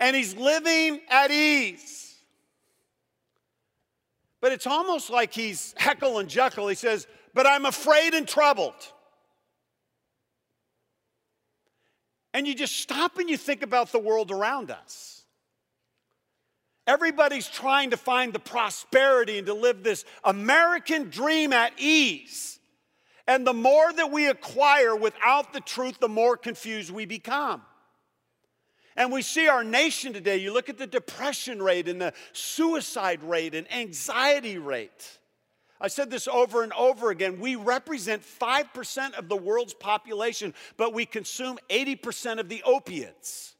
and 0.00 0.16
he's 0.16 0.34
living 0.34 0.98
at 1.10 1.30
ease. 1.30 2.16
But 4.40 4.52
it's 4.52 4.66
almost 4.66 5.10
like 5.10 5.34
he's 5.34 5.74
Heckle 5.76 6.18
and 6.18 6.28
Jekyll. 6.28 6.68
He 6.68 6.74
says, 6.74 7.06
But 7.34 7.46
I'm 7.46 7.66
afraid 7.66 8.14
and 8.14 8.26
troubled. 8.26 8.72
And 12.32 12.48
you 12.48 12.54
just 12.54 12.76
stop 12.76 13.18
and 13.18 13.28
you 13.28 13.36
think 13.36 13.62
about 13.62 13.92
the 13.92 13.98
world 13.98 14.30
around 14.30 14.70
us. 14.70 15.22
Everybody's 16.86 17.46
trying 17.46 17.90
to 17.90 17.98
find 17.98 18.32
the 18.32 18.38
prosperity 18.38 19.36
and 19.36 19.46
to 19.46 19.54
live 19.54 19.82
this 19.82 20.06
American 20.24 21.10
dream 21.10 21.52
at 21.52 21.74
ease. 21.78 22.58
And 23.26 23.46
the 23.46 23.54
more 23.54 23.92
that 23.92 24.10
we 24.10 24.28
acquire 24.28 24.96
without 24.96 25.52
the 25.52 25.60
truth, 25.60 25.98
the 26.00 26.08
more 26.08 26.36
confused 26.36 26.90
we 26.90 27.06
become. 27.06 27.62
And 28.96 29.10
we 29.10 29.22
see 29.22 29.48
our 29.48 29.64
nation 29.64 30.12
today, 30.12 30.36
you 30.36 30.52
look 30.52 30.68
at 30.68 30.76
the 30.76 30.86
depression 30.86 31.62
rate 31.62 31.88
and 31.88 32.00
the 32.00 32.12
suicide 32.32 33.22
rate 33.22 33.54
and 33.54 33.70
anxiety 33.72 34.58
rate. 34.58 35.18
I 35.80 35.88
said 35.88 36.10
this 36.10 36.28
over 36.28 36.62
and 36.62 36.72
over 36.74 37.10
again. 37.10 37.40
We 37.40 37.56
represent 37.56 38.22
5% 38.22 39.14
of 39.14 39.28
the 39.28 39.36
world's 39.36 39.74
population, 39.74 40.54
but 40.76 40.92
we 40.92 41.06
consume 41.06 41.58
80% 41.70 42.38
of 42.38 42.48
the 42.48 42.62
opiates. 42.64 43.51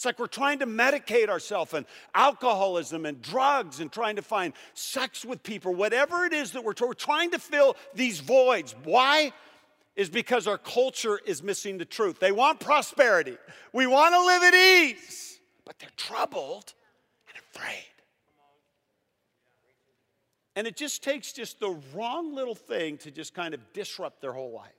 It's 0.00 0.06
like 0.06 0.18
we're 0.18 0.28
trying 0.28 0.60
to 0.60 0.66
medicate 0.66 1.28
ourselves 1.28 1.74
and 1.74 1.84
alcoholism 2.14 3.04
and 3.04 3.20
drugs 3.20 3.80
and 3.80 3.92
trying 3.92 4.16
to 4.16 4.22
find 4.22 4.54
sex 4.72 5.26
with 5.26 5.42
people, 5.42 5.74
whatever 5.74 6.24
it 6.24 6.32
is 6.32 6.52
that 6.52 6.64
we're, 6.64 6.72
we're 6.80 6.94
trying 6.94 7.32
to 7.32 7.38
fill 7.38 7.76
these 7.92 8.18
voids. 8.20 8.74
Why? 8.84 9.30
Is 9.96 10.08
because 10.08 10.46
our 10.46 10.56
culture 10.56 11.20
is 11.26 11.42
missing 11.42 11.76
the 11.76 11.84
truth. 11.84 12.18
They 12.18 12.32
want 12.32 12.60
prosperity. 12.60 13.36
We 13.74 13.86
want 13.86 14.14
to 14.14 14.24
live 14.24 14.42
at 14.42 14.54
ease, 14.54 15.38
but 15.66 15.78
they're 15.78 15.90
troubled 15.98 16.72
and 17.28 17.36
afraid. 17.54 17.84
And 20.56 20.66
it 20.66 20.76
just 20.76 21.04
takes 21.04 21.30
just 21.34 21.60
the 21.60 21.78
wrong 21.94 22.34
little 22.34 22.54
thing 22.54 22.96
to 22.98 23.10
just 23.10 23.34
kind 23.34 23.52
of 23.52 23.60
disrupt 23.74 24.22
their 24.22 24.32
whole 24.32 24.52
life. 24.52 24.72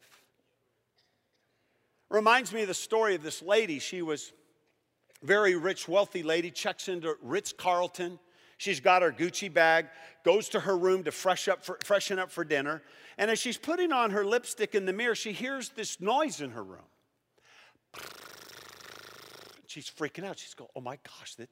Reminds 2.09 2.51
me 2.51 2.63
of 2.63 2.67
the 2.67 2.73
story 2.73 3.13
of 3.13 3.21
this 3.21 3.43
lady. 3.43 3.77
She 3.77 4.01
was 4.01 4.33
very 5.23 5.55
rich, 5.55 5.87
wealthy 5.87 6.23
lady, 6.23 6.51
checks 6.51 6.87
into 6.87 7.15
Ritz 7.21 7.53
Carlton. 7.53 8.19
She's 8.57 8.79
got 8.79 9.01
her 9.01 9.11
Gucci 9.11 9.51
bag, 9.51 9.87
goes 10.23 10.49
to 10.49 10.59
her 10.59 10.77
room 10.77 11.03
to 11.05 11.11
fresh 11.11 11.47
up 11.47 11.63
for, 11.63 11.79
freshen 11.83 12.19
up 12.19 12.31
for 12.31 12.43
dinner. 12.43 12.81
And 13.17 13.31
as 13.31 13.39
she's 13.39 13.57
putting 13.57 13.91
on 13.91 14.11
her 14.11 14.23
lipstick 14.23 14.75
in 14.75 14.85
the 14.85 14.93
mirror, 14.93 15.15
she 15.15 15.31
hears 15.31 15.69
this 15.69 15.99
noise 15.99 16.41
in 16.41 16.51
her 16.51 16.63
room. 16.63 16.81
She's 19.67 19.89
freaking 19.89 20.25
out. 20.25 20.37
She's 20.37 20.53
going, 20.53 20.69
Oh 20.75 20.81
my 20.81 20.97
gosh, 20.97 21.35
that, 21.35 21.49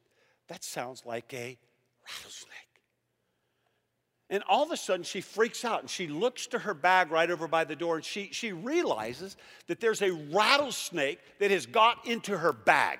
that 0.49 0.63
sounds 0.63 1.05
like 1.05 1.33
a 1.33 1.57
rattlesnake. 2.07 2.55
And 4.29 4.43
all 4.47 4.63
of 4.63 4.71
a 4.71 4.77
sudden, 4.77 5.03
she 5.03 5.21
freaks 5.21 5.65
out 5.65 5.81
and 5.81 5.89
she 5.89 6.07
looks 6.07 6.45
to 6.47 6.59
her 6.59 6.75
bag 6.75 7.11
right 7.11 7.31
over 7.31 7.47
by 7.47 7.63
the 7.63 7.75
door 7.75 7.95
and 7.95 8.05
she, 8.05 8.29
she 8.31 8.51
realizes 8.51 9.37
that 9.67 9.79
there's 9.79 10.03
a 10.03 10.11
rattlesnake 10.11 11.19
that 11.39 11.49
has 11.49 11.65
got 11.65 12.05
into 12.05 12.37
her 12.37 12.53
bag. 12.53 12.99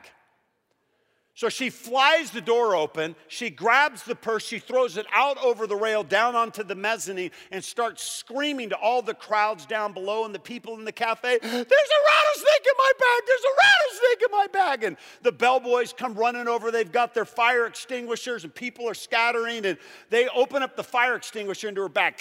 So 1.40 1.48
she 1.48 1.70
flies 1.70 2.32
the 2.32 2.42
door 2.42 2.76
open, 2.76 3.16
she 3.30 3.50
grabs 3.50 4.04
the 4.04 4.14
purse, 4.14 4.46
she 4.46 4.60
throws 4.60 4.98
it 4.98 5.06
out 5.14 5.42
over 5.42 5.68
the 5.68 5.76
rail 5.78 6.04
down 6.04 6.36
onto 6.36 6.66
the 6.66 6.76
mezzanine 6.76 7.32
and 7.50 7.64
starts 7.64 8.04
screaming 8.04 8.72
to 8.72 8.76
all 8.76 9.02
the 9.02 9.14
crowds 9.14 9.66
down 9.66 9.94
below 9.94 10.26
and 10.26 10.36
the 10.36 10.40
people 10.40 10.74
in 10.74 10.84
the 10.84 10.92
cafe, 10.92 11.40
There's 11.42 11.54
a 11.54 11.62
rattlesnake 11.62 12.66
in 12.66 12.74
my 12.78 12.92
bag! 13.00 13.24
There's 13.26 13.42
a 13.42 13.56
rattlesnake 13.56 14.22
in 14.22 14.32
my 14.32 14.48
bag! 14.52 14.84
And 14.84 14.98
the 15.22 15.32
bellboys 15.32 15.94
come 15.94 16.14
running 16.16 16.50
over, 16.50 16.72
they've 16.72 16.92
got 16.92 17.14
their 17.14 17.24
fire 17.24 17.68
extinguishers, 17.68 18.44
and 18.44 18.54
people 18.54 18.86
are 18.90 18.94
scattering, 18.94 19.66
and 19.66 19.78
they 20.10 20.28
open 20.36 20.62
up 20.62 20.76
the 20.76 20.84
fire 20.84 21.16
extinguisher 21.16 21.70
into 21.70 21.80
her 21.80 21.88
bag. 21.88 22.16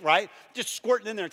right? 0.00 0.30
Just 0.54 0.74
squirting 0.74 1.08
in 1.08 1.16
there. 1.16 1.28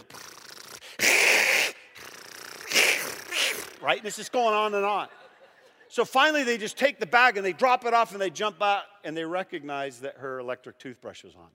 right? 3.82 4.00
And 4.00 4.06
it's 4.06 4.18
just 4.18 4.34
going 4.34 4.54
on 4.54 4.74
and 4.74 4.84
on. 4.84 5.08
So 5.94 6.06
finally, 6.06 6.44
they 6.44 6.58
just 6.58 6.76
take 6.76 7.00
the 7.00 7.06
bag 7.06 7.38
and 7.38 7.46
they 7.46 7.54
drop 7.54 7.86
it 7.86 7.94
off 7.94 8.14
and 8.14 8.20
they 8.20 8.32
jump 8.32 8.64
out 8.64 8.82
and 9.04 9.16
they 9.16 9.26
recognize 9.26 10.00
that 10.00 10.18
her 10.18 10.40
electric 10.40 10.80
toothbrush 10.80 11.24
was 11.24 11.36
on. 11.36 11.50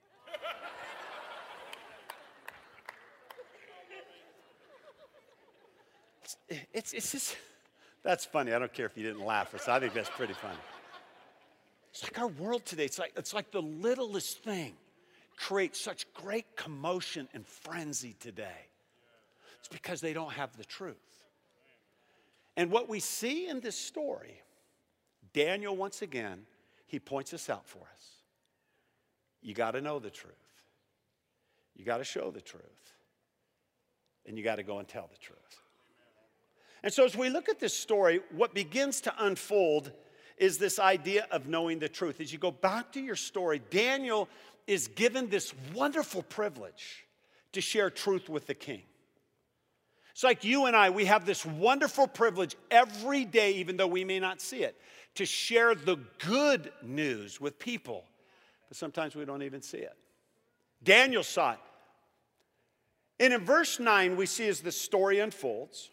It's, 6.72 6.92
it's, 6.92 7.10
just, 7.10 7.36
that's 8.04 8.24
funny. 8.24 8.52
I 8.52 8.60
don't 8.60 8.72
care 8.72 8.86
if 8.86 8.96
you 8.96 9.02
didn't 9.02 9.26
laugh. 9.26 9.52
Or 9.52 9.58
so. 9.58 9.72
I 9.72 9.80
think 9.80 9.92
that's 9.92 10.08
pretty 10.08 10.34
funny. 10.34 10.54
It's 11.90 12.04
like 12.04 12.16
our 12.20 12.28
world 12.28 12.64
today. 12.64 12.84
It's 12.84 13.00
like, 13.00 13.14
it's 13.16 13.34
like 13.34 13.50
the 13.50 13.62
littlest 13.62 14.44
thing 14.44 14.74
creates 15.36 15.80
such 15.80 16.06
great 16.14 16.46
commotion 16.54 17.26
and 17.34 17.44
frenzy 17.44 18.14
today. 18.20 18.68
It's 19.58 19.68
because 19.68 20.00
they 20.00 20.12
don't 20.12 20.32
have 20.34 20.56
the 20.56 20.64
truth. 20.64 21.17
And 22.58 22.72
what 22.72 22.88
we 22.88 22.98
see 22.98 23.46
in 23.46 23.60
this 23.60 23.76
story, 23.76 24.42
Daniel, 25.32 25.76
once 25.76 26.02
again, 26.02 26.42
he 26.88 26.98
points 26.98 27.32
us 27.32 27.48
out 27.48 27.68
for 27.68 27.78
us. 27.94 28.06
You 29.40 29.54
got 29.54 29.70
to 29.70 29.80
know 29.80 30.00
the 30.00 30.10
truth, 30.10 30.34
you 31.76 31.84
got 31.84 31.98
to 31.98 32.04
show 32.04 32.32
the 32.32 32.40
truth, 32.40 32.92
and 34.26 34.36
you 34.36 34.42
got 34.42 34.56
to 34.56 34.64
go 34.64 34.80
and 34.80 34.88
tell 34.88 35.06
the 35.06 35.18
truth. 35.18 35.38
And 36.82 36.92
so, 36.92 37.04
as 37.04 37.16
we 37.16 37.30
look 37.30 37.48
at 37.48 37.60
this 37.60 37.78
story, 37.78 38.22
what 38.32 38.54
begins 38.54 39.00
to 39.02 39.14
unfold 39.20 39.92
is 40.36 40.58
this 40.58 40.80
idea 40.80 41.28
of 41.30 41.46
knowing 41.46 41.78
the 41.78 41.88
truth. 41.88 42.20
As 42.20 42.32
you 42.32 42.40
go 42.40 42.50
back 42.50 42.90
to 42.92 43.00
your 43.00 43.16
story, 43.16 43.62
Daniel 43.70 44.28
is 44.66 44.88
given 44.88 45.28
this 45.28 45.54
wonderful 45.72 46.24
privilege 46.24 47.06
to 47.52 47.60
share 47.60 47.88
truth 47.88 48.28
with 48.28 48.48
the 48.48 48.54
king. 48.54 48.82
It's 50.18 50.24
like 50.24 50.42
you 50.42 50.66
and 50.66 50.74
I, 50.74 50.90
we 50.90 51.04
have 51.04 51.24
this 51.24 51.46
wonderful 51.46 52.08
privilege 52.08 52.56
every 52.72 53.24
day, 53.24 53.52
even 53.52 53.76
though 53.76 53.86
we 53.86 54.02
may 54.02 54.18
not 54.18 54.40
see 54.40 54.64
it, 54.64 54.76
to 55.14 55.24
share 55.24 55.76
the 55.76 55.96
good 56.26 56.72
news 56.82 57.40
with 57.40 57.56
people. 57.60 58.02
But 58.66 58.76
sometimes 58.76 59.14
we 59.14 59.24
don't 59.24 59.44
even 59.44 59.62
see 59.62 59.78
it. 59.78 59.92
Daniel 60.82 61.22
saw 61.22 61.52
it. 61.52 61.60
And 63.20 63.32
in 63.32 63.44
verse 63.44 63.78
9, 63.78 64.16
we 64.16 64.26
see 64.26 64.48
as 64.48 64.58
the 64.58 64.72
story 64.72 65.20
unfolds, 65.20 65.88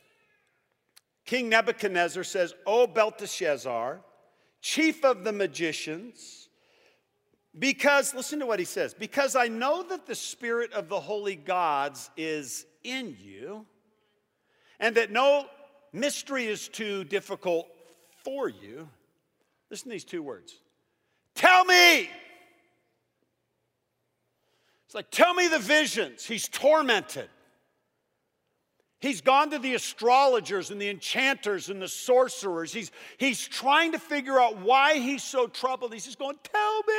King 1.28 1.48
Nebuchadnezzar 1.48 2.24
says, 2.24 2.56
O 2.66 2.88
Belteshazzar, 2.88 4.02
chief 4.60 5.06
of 5.06 5.24
the 5.24 5.34
magicians, 5.34 6.50
because, 7.60 8.16
listen 8.16 8.40
to 8.40 8.48
what 8.48 8.58
he 8.58 8.66
says, 8.66 8.96
because 8.96 9.36
I 9.36 9.50
know 9.50 9.84
that 9.84 10.08
the 10.08 10.16
spirit 10.16 10.74
of 10.74 10.90
the 10.90 11.00
holy 11.00 11.36
gods 11.36 12.10
is 12.18 12.66
in 12.84 13.16
you 13.22 13.68
and 14.80 14.96
that 14.96 15.12
no 15.12 15.46
mystery 15.94 16.46
is 16.46 16.68
too 16.68 17.04
difficult 17.04 17.68
for 18.24 18.50
you. 18.50 18.90
Listen 19.70 19.90
to 19.90 19.94
these 19.94 20.04
two 20.04 20.24
words 20.24 20.56
Tell 21.36 21.66
me. 21.66 22.10
It's 24.86 24.96
like, 24.96 25.12
tell 25.12 25.34
me 25.34 25.48
the 25.48 25.60
visions. 25.60 26.26
He's 26.26 26.48
tormented. 26.48 27.30
He's 29.00 29.22
gone 29.22 29.52
to 29.52 29.60
the 29.60 29.76
astrologers 29.76 30.72
and 30.72 30.82
the 30.82 30.90
enchanters 30.90 31.70
and 31.70 31.82
the 31.82 31.88
sorcerers. 31.88 32.72
He's, 32.72 32.92
he's 33.18 33.46
trying 33.48 33.92
to 33.92 34.00
figure 34.00 34.40
out 34.40 34.58
why 34.58 34.98
he's 34.98 35.24
so 35.24 35.48
troubled. 35.48 35.94
He's 35.94 36.06
just 36.06 36.18
going, 36.18 36.38
Tell 36.44 36.78
me. 36.88 36.94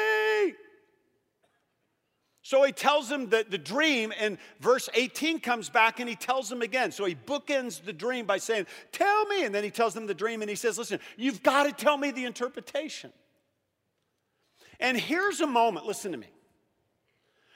So 2.46 2.62
he 2.62 2.70
tells 2.70 3.11
him 3.11 3.30
that 3.30 3.50
the 3.50 3.59
dream, 3.59 4.12
and 4.16 4.38
verse 4.61 4.88
18 4.94 5.40
comes 5.40 5.68
back 5.68 5.98
and 5.98 6.09
he 6.09 6.14
tells 6.14 6.50
him 6.50 6.62
again. 6.62 6.92
So 6.92 7.04
he 7.04 7.16
bookends 7.16 7.85
the 7.85 7.92
dream 7.92 8.24
by 8.24 8.38
saying, 8.38 8.68
Tell 8.92 9.26
me. 9.26 9.44
And 9.44 9.52
then 9.52 9.64
he 9.64 9.70
tells 9.72 9.96
him 9.96 10.06
the 10.06 10.14
dream 10.14 10.42
and 10.42 10.48
he 10.48 10.54
says, 10.54 10.78
Listen, 10.78 11.00
you've 11.16 11.42
got 11.42 11.64
to 11.64 11.72
tell 11.72 11.98
me 11.98 12.12
the 12.12 12.24
interpretation. 12.24 13.11
And 14.78 14.96
here's 14.96 15.40
a 15.40 15.46
moment, 15.48 15.87
listen 15.87 16.12
to 16.12 16.18
me, 16.18 16.28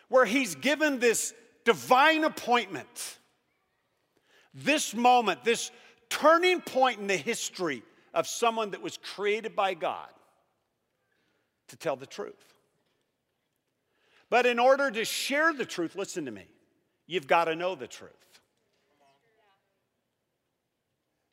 where 0.08 0.24
he's 0.24 0.56
given 0.56 0.98
this 0.98 1.34
divine 1.64 2.24
appointment, 2.24 3.18
this 4.52 4.92
moment, 4.92 5.44
this 5.44 5.70
turning 6.08 6.60
point 6.60 6.98
in 6.98 7.06
the 7.06 7.16
history 7.16 7.84
of 8.12 8.26
someone 8.26 8.72
that 8.72 8.82
was 8.82 8.96
created 8.96 9.54
by 9.54 9.74
God 9.74 10.08
to 11.68 11.76
tell 11.76 11.94
the 11.94 12.06
truth. 12.06 12.49
But 14.30 14.46
in 14.46 14.58
order 14.58 14.90
to 14.90 15.04
share 15.04 15.52
the 15.52 15.66
truth, 15.66 15.96
listen 15.96 16.24
to 16.24 16.30
me, 16.30 16.46
you've 17.06 17.26
got 17.26 17.44
to 17.44 17.56
know 17.56 17.74
the 17.74 17.88
truth. 17.88 18.12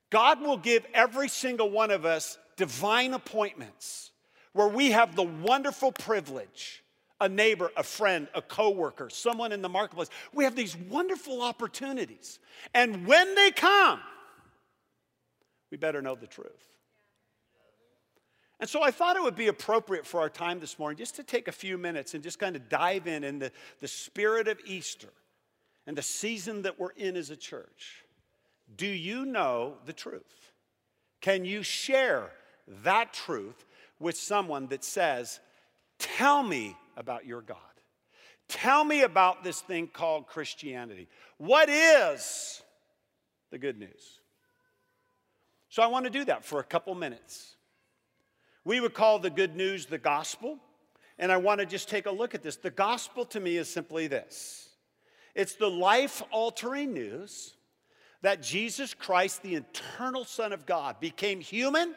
God 0.10 0.42
will 0.42 0.58
give 0.58 0.86
every 0.94 1.30
single 1.30 1.70
one 1.70 1.92
of 1.92 2.06
us 2.06 2.38
divine 2.56 3.14
appointments 3.14 4.12
where 4.54 4.68
we 4.68 4.92
have 4.92 5.16
the 5.16 5.24
wonderful 5.24 5.92
privilege 5.92 6.84
a 7.20 7.28
neighbor, 7.28 7.72
a 7.76 7.82
friend, 7.82 8.28
a 8.36 8.42
coworker, 8.42 9.10
someone 9.10 9.52
in 9.52 9.64
the 9.64 9.70
marketplace. 9.70 10.10
We 10.34 10.44
have 10.44 10.56
these 10.56 10.76
wonderful 10.76 11.42
opportunities. 11.42 12.38
And 12.76 13.08
when 13.08 13.34
they 13.34 13.50
come, 13.52 14.00
we 15.72 15.78
better 15.78 16.02
know 16.02 16.14
the 16.16 16.28
truth. 16.28 16.77
And 18.60 18.70
so 18.70 18.82
I 18.82 18.92
thought 18.92 19.16
it 19.16 19.22
would 19.22 19.36
be 19.36 19.48
appropriate 19.48 20.06
for 20.06 20.20
our 20.20 20.30
time 20.30 20.60
this 20.60 20.80
morning 20.80 20.98
just 20.98 21.16
to 21.16 21.24
take 21.24 21.48
a 21.48 21.52
few 21.52 21.78
minutes 21.78 22.14
and 22.14 22.24
just 22.24 22.40
kind 22.40 22.56
of 22.56 22.70
dive 22.70 23.06
in 23.06 23.24
in 23.24 23.38
the, 23.40 23.52
the 23.82 23.88
spirit 23.88 24.48
of 24.48 24.60
Easter 24.66 25.10
and 25.86 25.96
the 25.96 26.02
season 26.02 26.64
that 26.64 26.80
we're 26.80 26.92
in 26.92 27.16
as 27.16 27.30
a 27.30 27.36
church. 27.36 28.04
Do 28.76 28.88
you 28.88 29.26
know 29.26 29.76
the 29.86 29.94
truth? 29.94 30.52
Can 31.22 31.46
you 31.46 31.62
share 31.62 32.32
that 32.84 33.14
truth 33.14 33.66
with 34.00 34.18
someone 34.18 34.68
that 34.68 34.84
says, 34.84 35.40
Tell 36.00 36.44
me 36.44 36.76
about 36.96 37.26
your 37.26 37.42
God? 37.42 37.58
Tell 38.48 38.84
me 38.84 39.02
about 39.02 39.44
this 39.44 39.62
thing 39.62 39.88
called 39.88 40.28
Christianity. 40.28 41.08
What 41.38 41.70
is 41.70 42.62
the 43.52 43.58
good 43.58 43.78
news? 43.80 44.20
So 45.70 45.84
I 45.84 45.88
want 45.88 46.06
to 46.06 46.12
do 46.12 46.26
that 46.26 46.46
for 46.46 46.60
a 46.60 46.64
couple 46.64 46.96
minutes. 46.96 47.57
We 48.68 48.82
would 48.82 48.94
call 48.94 49.18
the 49.18 49.30
good 49.30 49.56
news 49.56 49.86
the 49.86 49.98
gospel. 49.98 50.60
And 51.18 51.32
I 51.32 51.38
want 51.38 51.62
to 51.62 51.66
just 51.66 51.88
take 51.88 52.06
a 52.06 52.12
look 52.12 52.36
at 52.36 52.44
this. 52.44 52.58
The 52.58 52.70
gospel 52.70 53.24
to 53.28 53.40
me 53.40 53.56
is 53.56 53.70
simply 53.70 54.08
this 54.08 54.70
it's 55.34 55.56
the 55.56 55.70
life 55.70 56.22
altering 56.32 56.94
news 56.94 57.54
that 58.24 58.44
Jesus 58.44 58.94
Christ, 58.94 59.42
the 59.42 59.56
eternal 59.56 60.26
Son 60.26 60.52
of 60.52 60.66
God, 60.66 61.00
became 61.00 61.40
human. 61.40 61.96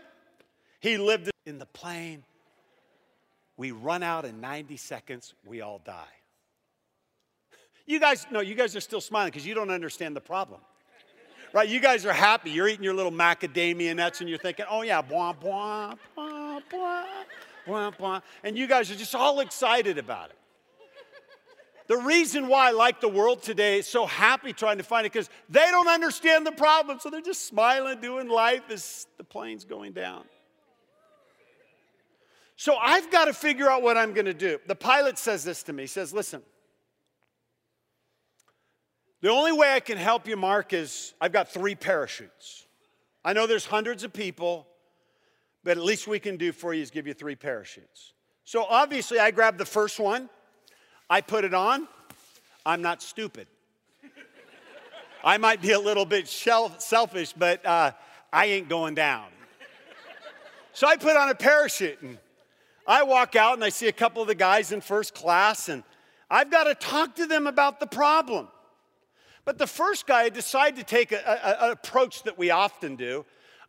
He 0.78 0.96
lived 0.96 1.28
in 1.44 1.58
the 1.58 1.66
plane. 1.66 2.22
We 3.56 3.72
run 3.72 4.04
out 4.04 4.24
in 4.24 4.40
90 4.40 4.76
seconds, 4.76 5.34
we 5.44 5.62
all 5.62 5.80
die. 5.84 6.14
You 7.84 7.98
guys, 7.98 8.28
no, 8.30 8.38
you 8.40 8.54
guys 8.54 8.76
are 8.76 8.80
still 8.80 9.00
smiling 9.00 9.32
because 9.32 9.44
you 9.44 9.54
don't 9.54 9.70
understand 9.70 10.14
the 10.14 10.20
problem 10.20 10.60
right? 11.52 11.68
You 11.68 11.80
guys 11.80 12.06
are 12.06 12.12
happy. 12.12 12.50
You're 12.50 12.68
eating 12.68 12.84
your 12.84 12.94
little 12.94 13.12
macadamia 13.12 13.94
nuts 13.96 14.20
and 14.20 14.28
you're 14.28 14.38
thinking, 14.38 14.66
oh 14.70 14.82
yeah, 14.82 15.02
blah, 15.02 15.32
blah, 15.32 15.94
blah, 16.14 16.39
blah, 16.70 17.04
blah, 17.66 17.90
blah. 17.90 18.20
And 18.42 18.58
you 18.58 18.66
guys 18.66 18.90
are 18.90 18.96
just 18.96 19.14
all 19.14 19.40
excited 19.40 19.98
about 19.98 20.30
it. 20.30 20.36
The 21.86 21.96
reason 21.96 22.46
why, 22.46 22.68
I 22.68 22.70
like 22.70 23.00
the 23.00 23.08
world 23.08 23.42
today, 23.42 23.78
is 23.78 23.86
so 23.88 24.06
happy 24.06 24.52
trying 24.52 24.78
to 24.78 24.84
find 24.84 25.06
it 25.06 25.12
because 25.12 25.28
they 25.48 25.66
don't 25.72 25.88
understand 25.88 26.46
the 26.46 26.52
problem. 26.52 27.00
So 27.00 27.10
they're 27.10 27.20
just 27.20 27.46
smiling, 27.46 28.00
doing 28.00 28.28
life 28.28 28.62
as 28.70 29.08
the 29.18 29.24
plane's 29.24 29.64
going 29.64 29.92
down. 29.92 30.22
So 32.54 32.76
I've 32.76 33.10
got 33.10 33.24
to 33.24 33.32
figure 33.32 33.68
out 33.68 33.82
what 33.82 33.96
I'm 33.96 34.12
going 34.12 34.26
to 34.26 34.34
do. 34.34 34.60
The 34.68 34.76
pilot 34.76 35.18
says 35.18 35.42
this 35.42 35.64
to 35.64 35.72
me. 35.72 35.82
He 35.82 35.86
says, 35.88 36.12
listen, 36.12 36.42
the 39.20 39.30
only 39.30 39.50
way 39.50 39.72
I 39.72 39.80
can 39.80 39.98
help 39.98 40.28
you, 40.28 40.36
Mark, 40.36 40.72
is 40.72 41.12
I've 41.20 41.32
got 41.32 41.48
three 41.48 41.74
parachutes. 41.74 42.66
I 43.24 43.32
know 43.32 43.46
there's 43.46 43.66
hundreds 43.66 44.04
of 44.04 44.12
people, 44.12 44.66
but 45.64 45.76
at 45.76 45.84
least 45.84 46.06
we 46.06 46.18
can 46.18 46.36
do 46.36 46.52
for 46.52 46.72
you 46.74 46.82
is 46.82 46.90
give 46.90 47.06
you 47.06 47.14
three 47.14 47.36
parachutes. 47.36 48.12
So 48.44 48.64
obviously, 48.64 49.18
I 49.18 49.30
grabbed 49.30 49.58
the 49.58 49.64
first 49.64 50.00
one, 50.00 50.28
I 51.08 51.20
put 51.20 51.44
it 51.44 51.54
on. 51.54 51.88
I'm 52.64 52.82
not 52.82 53.02
stupid. 53.02 53.46
I 55.22 55.38
might 55.38 55.60
be 55.60 55.72
a 55.72 55.78
little 55.78 56.04
bit 56.04 56.28
selfish, 56.28 57.32
but 57.32 57.64
uh, 57.66 57.92
I 58.32 58.46
ain't 58.46 58.68
going 58.68 58.94
down. 58.94 59.26
So 60.72 60.86
I 60.86 60.96
put 60.96 61.16
on 61.16 61.28
a 61.28 61.34
parachute 61.34 62.00
and 62.00 62.18
I 62.86 63.02
walk 63.02 63.36
out 63.36 63.54
and 63.54 63.64
I 63.64 63.68
see 63.68 63.88
a 63.88 63.92
couple 63.92 64.22
of 64.22 64.28
the 64.28 64.34
guys 64.34 64.72
in 64.72 64.80
first 64.80 65.14
class 65.14 65.68
and 65.68 65.82
I've 66.30 66.50
got 66.50 66.64
to 66.64 66.74
talk 66.74 67.16
to 67.16 67.26
them 67.26 67.46
about 67.46 67.80
the 67.80 67.86
problem. 67.86 68.48
But 69.44 69.58
the 69.58 69.66
first 69.66 70.06
guy 70.06 70.28
decided 70.28 70.76
to 70.76 70.84
take 70.84 71.12
an 71.12 71.20
approach 71.70 72.22
that 72.22 72.38
we 72.38 72.50
often 72.50 72.94
do. 72.94 73.24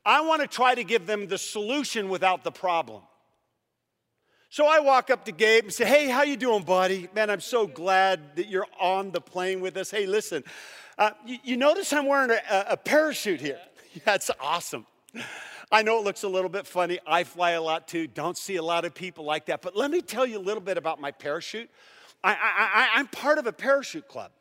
I 0.06 0.22
want 0.22 0.42
to 0.42 0.48
try 0.48 0.76
to 0.76 0.84
give 0.84 1.06
them 1.06 1.28
the 1.28 1.38
solution 1.38 2.10
without 2.10 2.44
the 2.44 2.52
problem. 2.52 3.04
So 4.50 4.66
I 4.68 4.80
walk 4.80 5.10
up 5.10 5.26
to 5.26 5.32
Gabe 5.32 5.66
and 5.66 5.74
say, 5.74 5.86
"Hey, 5.86 6.10
how 6.10 6.24
you 6.24 6.36
doing, 6.36 6.64
buddy? 6.64 7.08
Man, 7.16 7.30
I'm 7.30 7.40
so 7.40 7.68
glad 7.68 8.36
that 8.36 8.48
you're 8.48 8.68
on 8.80 9.12
the 9.12 9.22
plane 9.22 9.62
with 9.62 9.78
us. 9.78 9.92
Hey, 9.92 10.06
listen, 10.06 10.44
uh, 10.98 11.12
you, 11.26 11.38
you, 11.44 11.58
notice 11.58 11.94
I'm 11.94 12.06
wearing 12.06 12.32
a, 12.32 12.66
a 12.72 12.78
parachute 12.78 13.40
here. 13.40 13.60
That's 14.06 14.30
awesome. 14.40 14.86
I 15.72 15.84
know 15.84 16.00
it 16.00 16.04
looks 16.04 16.24
a 16.24 16.28
little 16.28 16.50
bit 16.50 16.68
funny. 16.68 17.00
I 17.08 17.24
fly 17.24 17.52
a 17.52 17.62
lot 17.62 17.88
too. 17.88 18.08
Don't 18.08 18.38
see 18.38 18.58
a 18.58 18.64
lot 18.64 18.84
of 18.84 18.94
people 18.94 19.24
like 19.24 19.46
that. 19.46 19.62
But 19.62 19.76
let 19.78 19.90
me 19.90 20.02
tell 20.02 20.26
you 20.26 20.38
a 20.38 20.44
little 20.44 20.62
bit 20.62 20.78
about 20.78 21.00
my 21.00 21.12
parachute. 21.12 21.70
I, 22.24 22.34
I, 22.34 22.36
I, 22.36 22.90
I'm 22.96 23.08
part 23.08 23.38
of 23.38 23.48
a 23.48 23.54
parachute 23.54 24.08
club. 24.08 24.32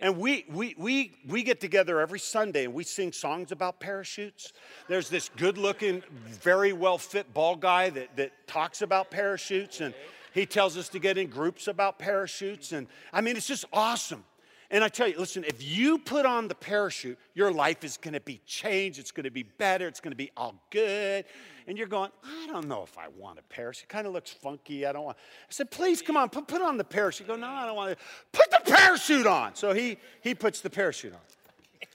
And 0.00 0.18
we, 0.18 0.44
we, 0.50 0.74
we, 0.78 1.12
we 1.26 1.42
get 1.42 1.60
together 1.60 2.00
every 2.00 2.18
Sunday 2.18 2.64
and 2.64 2.74
we 2.74 2.84
sing 2.84 3.12
songs 3.12 3.52
about 3.52 3.80
parachutes. 3.80 4.52
There's 4.88 5.08
this 5.08 5.30
good 5.36 5.58
looking, 5.58 6.02
very 6.40 6.72
well 6.72 6.98
fit 6.98 7.32
bald 7.34 7.60
guy 7.60 7.90
that, 7.90 8.16
that 8.16 8.32
talks 8.46 8.82
about 8.82 9.10
parachutes 9.10 9.80
and 9.80 9.94
he 10.32 10.46
tells 10.46 10.76
us 10.76 10.88
to 10.90 10.98
get 10.98 11.18
in 11.18 11.28
groups 11.28 11.68
about 11.68 11.98
parachutes. 11.98 12.72
And 12.72 12.86
I 13.12 13.20
mean, 13.20 13.36
it's 13.36 13.46
just 13.46 13.64
awesome. 13.72 14.24
And 14.70 14.84
I 14.84 14.88
tell 14.88 15.08
you, 15.08 15.18
listen, 15.18 15.44
if 15.44 15.66
you 15.66 15.96
put 15.98 16.26
on 16.26 16.46
the 16.46 16.54
parachute, 16.54 17.18
your 17.34 17.50
life 17.50 17.84
is 17.84 17.96
going 17.96 18.12
to 18.12 18.20
be 18.20 18.40
changed. 18.44 18.98
It's 18.98 19.10
going 19.10 19.24
to 19.24 19.30
be 19.30 19.42
better. 19.42 19.88
It's 19.88 20.00
going 20.00 20.12
to 20.12 20.16
be 20.16 20.30
all 20.36 20.54
good. 20.70 21.24
And 21.66 21.78
you're 21.78 21.86
going, 21.86 22.10
I 22.22 22.46
don't 22.48 22.68
know 22.68 22.82
if 22.82 22.98
I 22.98 23.08
want 23.08 23.38
a 23.38 23.42
parachute. 23.42 23.84
It 23.84 23.88
kind 23.88 24.06
of 24.06 24.12
looks 24.12 24.30
funky. 24.30 24.84
I 24.84 24.92
don't 24.92 25.04
want. 25.04 25.16
I 25.16 25.46
said, 25.48 25.70
please 25.70 26.02
come 26.02 26.18
on, 26.18 26.28
put, 26.28 26.46
put 26.46 26.60
on 26.60 26.76
the 26.76 26.84
parachute. 26.84 27.26
Go, 27.26 27.36
no, 27.36 27.46
I 27.46 27.64
don't 27.64 27.76
want 27.76 27.98
to. 27.98 28.04
Put 28.32 28.50
the 28.50 28.70
parachute 28.70 29.26
on. 29.26 29.54
So 29.54 29.72
he 29.72 29.96
he 30.20 30.34
puts 30.34 30.60
the 30.60 30.70
parachute 30.70 31.14
on. 31.14 31.20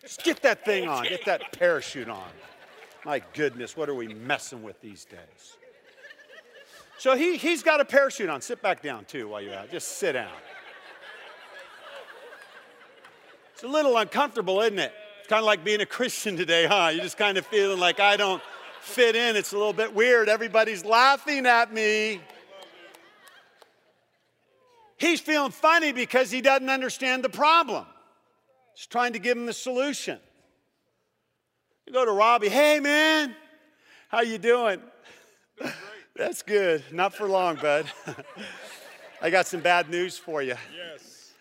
Just 0.02 0.24
get 0.24 0.42
that 0.42 0.66
thing 0.66 0.88
on. 0.88 1.04
Get 1.04 1.26
that 1.26 1.52
parachute 1.52 2.10
on. 2.10 2.28
My 3.06 3.22
goodness, 3.34 3.78
what 3.78 3.88
are 3.88 3.96
we 3.96 4.08
messing 4.08 4.64
with 4.64 4.82
these 4.82 5.06
days? 5.06 5.58
So 6.98 7.16
he, 7.16 7.38
he's 7.38 7.64
got 7.64 7.82
a 7.82 7.86
parachute 7.86 8.30
on. 8.30 8.42
Sit 8.42 8.62
back 8.62 8.82
down 8.82 9.06
too 9.06 9.28
while 9.28 9.42
you're 9.42 9.54
out. 9.54 9.70
Just 9.70 9.98
sit 9.98 10.14
down. 10.14 10.32
It's 13.64 13.70
a 13.70 13.72
little 13.72 13.96
uncomfortable, 13.96 14.60
isn't 14.60 14.78
it? 14.78 14.92
It's 15.20 15.30
kind 15.30 15.40
of 15.40 15.46
like 15.46 15.64
being 15.64 15.80
a 15.80 15.86
Christian 15.86 16.36
today, 16.36 16.66
huh? 16.66 16.90
You're 16.94 17.02
just 17.02 17.18
kind 17.18 17.38
of 17.38 17.48
feeling 17.48 17.80
like 17.80 18.02
I 18.02 18.18
don't 18.18 18.44
fit 18.82 19.16
in. 19.16 19.38
It's 19.38 19.54
a 19.54 19.58
little 19.58 19.72
bit 19.72 19.96
weird. 19.96 20.28
Everybody's 20.28 20.84
laughing 20.84 21.46
at 21.46 21.74
me. 21.74 22.20
He's 24.98 25.22
feeling 25.22 25.54
funny 25.54 25.94
because 25.94 26.30
he 26.30 26.42
doesn't 26.42 26.70
understand 26.70 27.24
the 27.24 27.30
problem. 27.30 27.86
He's 28.76 28.86
trying 28.86 29.14
to 29.14 29.20
give 29.20 29.38
him 29.38 29.46
the 29.46 29.54
solution. 29.54 30.20
You 31.88 31.94
go 31.94 32.04
to 32.04 32.12
Robbie, 32.12 32.50
hey 32.50 32.82
man, 32.82 33.34
how 34.10 34.24
you 34.24 34.40
doing? 34.40 34.82
That's 36.18 36.42
good. 36.42 36.84
Not 36.92 37.16
for 37.16 37.30
long, 37.30 37.56
bud. 37.56 37.86
I 39.22 39.30
got 39.30 39.48
some 39.48 39.62
bad 39.62 39.90
news 39.90 40.18
for 40.18 40.42
you. 40.42 40.56
Yes. 40.76 41.32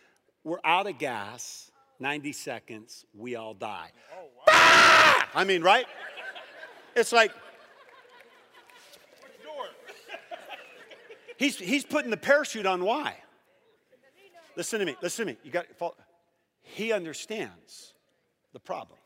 We're 0.44 0.60
out 0.62 0.86
of 0.86 0.98
gas 0.98 1.71
90 2.02 2.32
seconds, 2.32 3.06
we 3.14 3.36
all 3.36 3.54
die. 3.54 3.90
Oh, 4.14 4.26
wow. 4.36 5.24
I 5.34 5.44
mean, 5.44 5.62
right? 5.62 5.86
It's 6.94 7.12
like, 7.12 7.32
he's, 11.38 11.56
he's 11.56 11.84
putting 11.84 12.10
the 12.10 12.16
parachute 12.18 12.66
on 12.66 12.84
why? 12.84 13.16
Listen 14.56 14.80
to 14.80 14.84
me, 14.84 14.96
listen 15.00 15.26
to 15.26 15.32
me. 15.32 15.38
You 15.42 15.50
got 15.50 15.66
he 16.62 16.92
understands 16.92 17.94
the 18.52 18.60
problem. 18.60 18.98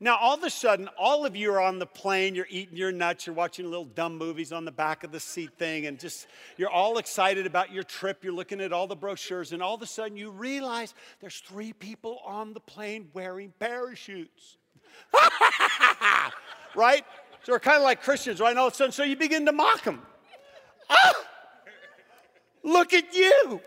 Now, 0.00 0.16
all 0.16 0.34
of 0.34 0.44
a 0.44 0.50
sudden, 0.50 0.88
all 0.96 1.26
of 1.26 1.34
you 1.34 1.52
are 1.52 1.60
on 1.60 1.80
the 1.80 1.86
plane, 1.86 2.36
you're 2.36 2.46
eating 2.48 2.76
your 2.76 2.92
nuts, 2.92 3.26
you're 3.26 3.34
watching 3.34 3.64
little 3.64 3.84
dumb 3.84 4.16
movies 4.16 4.52
on 4.52 4.64
the 4.64 4.70
back 4.70 5.02
of 5.02 5.10
the 5.10 5.18
seat 5.18 5.50
thing, 5.58 5.86
and 5.86 5.98
just 5.98 6.28
you're 6.56 6.70
all 6.70 6.98
excited 6.98 7.46
about 7.46 7.72
your 7.72 7.82
trip. 7.82 8.22
You're 8.22 8.32
looking 8.32 8.60
at 8.60 8.72
all 8.72 8.86
the 8.86 8.94
brochures, 8.94 9.52
and 9.52 9.60
all 9.60 9.74
of 9.74 9.82
a 9.82 9.86
sudden, 9.86 10.16
you 10.16 10.30
realize 10.30 10.94
there's 11.20 11.40
three 11.40 11.72
people 11.72 12.20
on 12.24 12.52
the 12.52 12.60
plane 12.60 13.08
wearing 13.12 13.52
parachutes. 13.58 14.56
right? 16.76 17.04
So 17.42 17.52
we're 17.52 17.58
kind 17.58 17.78
of 17.78 17.82
like 17.82 18.02
Christians, 18.02 18.40
right? 18.40 18.50
And 18.50 18.58
all 18.58 18.68
of 18.68 18.74
a 18.74 18.76
sudden, 18.76 18.92
so 18.92 19.02
you 19.02 19.16
begin 19.16 19.46
to 19.46 19.52
mock 19.52 19.82
them. 19.82 20.02
Ah! 20.88 21.14
Look 22.62 22.92
at 22.92 23.14
you. 23.14 23.60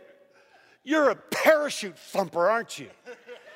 You're 0.84 1.10
a 1.10 1.16
parachute 1.16 1.98
thumper, 1.98 2.50
aren't 2.50 2.80
you? 2.80 2.90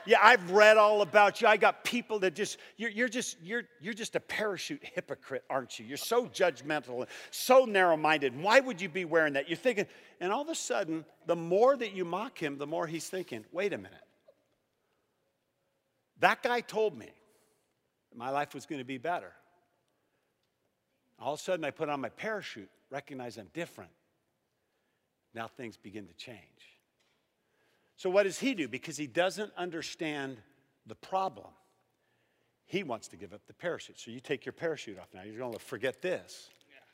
Yeah, 0.05 0.19
I've 0.21 0.51
read 0.51 0.77
all 0.77 1.01
about 1.01 1.41
you. 1.41 1.47
I 1.47 1.57
got 1.57 1.83
people 1.83 2.19
that 2.19 2.35
just, 2.35 2.57
you're, 2.77 2.91
you're 2.91 3.09
just, 3.09 3.37
you're, 3.41 3.63
you're 3.81 3.93
just 3.93 4.15
a 4.15 4.19
parachute 4.19 4.83
hypocrite, 4.83 5.43
aren't 5.49 5.79
you? 5.79 5.85
You're 5.85 5.97
so 5.97 6.27
judgmental 6.27 6.99
and 6.99 7.07
so 7.31 7.65
narrow 7.65 7.97
minded. 7.97 8.39
Why 8.39 8.59
would 8.59 8.79
you 8.79 8.89
be 8.89 9.05
wearing 9.05 9.33
that? 9.33 9.49
You're 9.49 9.57
thinking, 9.57 9.87
and 10.19 10.31
all 10.31 10.43
of 10.43 10.49
a 10.49 10.55
sudden, 10.55 11.05
the 11.25 11.35
more 11.35 11.75
that 11.75 11.93
you 11.93 12.05
mock 12.05 12.37
him, 12.37 12.57
the 12.57 12.67
more 12.67 12.85
he's 12.85 13.09
thinking, 13.09 13.45
wait 13.51 13.73
a 13.73 13.77
minute. 13.77 13.93
That 16.19 16.43
guy 16.43 16.61
told 16.61 16.97
me 16.97 17.09
my 18.15 18.29
life 18.29 18.53
was 18.53 18.65
going 18.65 18.79
to 18.79 18.85
be 18.85 18.97
better. 18.97 19.31
All 21.19 21.33
of 21.33 21.39
a 21.39 21.43
sudden, 21.43 21.65
I 21.65 21.71
put 21.71 21.89
on 21.89 21.99
my 21.99 22.09
parachute, 22.09 22.69
recognize 22.91 23.37
I'm 23.37 23.49
different. 23.53 23.91
Now 25.33 25.47
things 25.47 25.77
begin 25.77 26.07
to 26.07 26.13
change. 26.13 26.39
So, 27.97 28.09
what 28.09 28.23
does 28.23 28.39
he 28.39 28.53
do? 28.53 28.67
Because 28.67 28.97
he 28.97 29.07
doesn't 29.07 29.51
understand 29.57 30.37
the 30.85 30.95
problem, 30.95 31.47
he 32.65 32.83
wants 32.83 33.07
to 33.09 33.15
give 33.17 33.33
up 33.33 33.41
the 33.47 33.53
parachute. 33.53 33.99
So, 33.99 34.11
you 34.11 34.19
take 34.19 34.45
your 34.45 34.53
parachute 34.53 34.99
off 34.99 35.07
now. 35.13 35.21
You're 35.23 35.39
going 35.39 35.53
to 35.53 35.59
forget 35.59 36.01
this. 36.01 36.49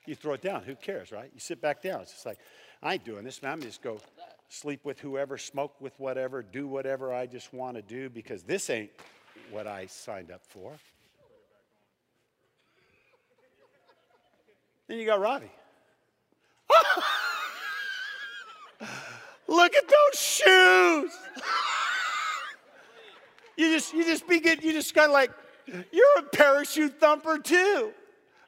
You 0.06 0.16
throw 0.16 0.34
it 0.34 0.42
down. 0.42 0.64
Who 0.64 0.76
cares, 0.76 1.12
right? 1.12 1.30
You 1.34 1.40
sit 1.40 1.62
back 1.62 1.82
down. 1.82 2.02
It's 2.02 2.12
just 2.12 2.26
like, 2.26 2.40
I 2.82 2.94
ain't 2.94 3.06
doing 3.06 3.24
this, 3.24 3.42
man. 3.42 3.54
I'm 3.54 3.62
just 3.62 3.82
go 3.82 4.00
sleep 4.50 4.84
with 4.84 5.00
whoever, 5.00 5.38
smoke 5.38 5.80
with 5.80 5.94
whatever, 6.00 6.42
do 6.42 6.68
whatever 6.68 7.14
I 7.14 7.26
just 7.26 7.54
want 7.54 7.76
to 7.78 7.82
do 7.82 8.10
because 8.10 8.44
this 8.44 8.70
ain't 8.70 8.90
what 9.52 9.68
I 9.68 9.86
signed 9.86 10.32
up 10.32 10.42
for. 10.48 10.74
Then 14.88 14.98
you 14.98 15.06
got 15.06 15.22
Robbie. 15.22 15.52
Look 19.52 19.76
at 19.76 19.84
those 19.86 20.22
shoes. 20.22 21.12
you 23.58 23.74
just 23.74 23.94
you 23.94 24.06
just 24.06 24.26
begin 24.26 24.60
you 24.62 24.72
just 24.72 24.96
kind 24.96 25.08
of 25.08 25.12
like 25.12 25.30
you're 25.68 26.20
a 26.20 26.24
parachute 26.24 27.02
thumper 27.02 27.38
too. 27.38 27.92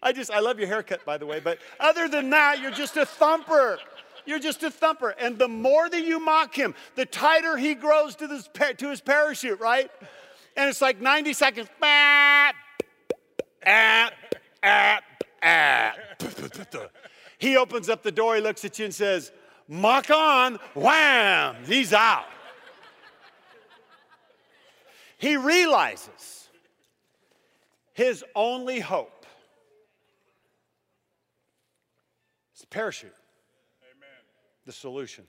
I 0.02 0.14
just 0.14 0.32
I 0.32 0.40
love 0.40 0.60
your 0.60 0.70
haircut 0.70 1.04
by 1.04 1.18
the 1.18 1.26
way, 1.26 1.42
but 1.42 1.60
other 1.78 2.08
than 2.08 2.30
that, 2.30 2.62
you're 2.62 2.72
just 2.72 2.96
a 2.96 3.06
thumper. 3.06 3.80
You're 4.26 4.40
just 4.40 4.64
a 4.64 4.72
thumper. 4.72 5.10
And 5.20 5.38
the 5.38 5.50
more 5.50 5.90
that 5.90 6.06
you 6.06 6.22
mock 6.22 6.56
him, 6.56 6.74
the 6.96 7.06
tighter 7.06 7.58
he 7.58 7.76
grows 7.76 8.16
to, 8.16 8.28
this, 8.28 8.50
to 8.78 8.90
his 8.90 9.02
parachute, 9.02 9.60
right? 9.60 9.92
And 10.56 10.70
it's 10.70 10.82
like 10.82 11.02
90 11.02 11.34
seconds. 11.34 11.68
He 17.38 17.58
opens 17.58 17.90
up 17.90 18.04
the 18.04 18.12
door, 18.14 18.36
he 18.36 18.42
looks 18.42 18.64
at 18.64 18.80
you 18.80 18.86
and 18.86 18.96
says, 18.96 19.34
Mock 19.74 20.12
on, 20.12 20.60
wham, 20.76 21.56
he's 21.66 21.94
out. 21.94 22.28
He 25.18 25.36
realizes 25.36 26.48
his 27.94 28.24
only 28.36 28.80
hope 28.80 29.26
is 32.54 32.62
the 32.62 32.68
parachute, 32.68 33.16
Amen. 33.92 34.10
the 34.68 34.72
solution. 34.72 35.26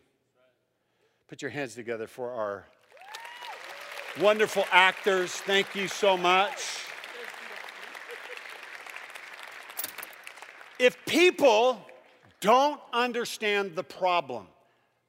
Put 1.27 1.41
your 1.41 1.51
hands 1.51 1.75
together 1.75 2.07
for 2.07 2.31
our 2.31 2.67
wonderful 4.21 4.67
actors. 4.71 5.31
Thank 5.33 5.75
you 5.75 5.89
so 5.89 6.19
much. 6.19 6.85
If 10.79 11.03
people 11.07 11.81
don't 12.45 12.79
understand 12.93 13.75
the 13.75 13.83
problem, 13.83 14.47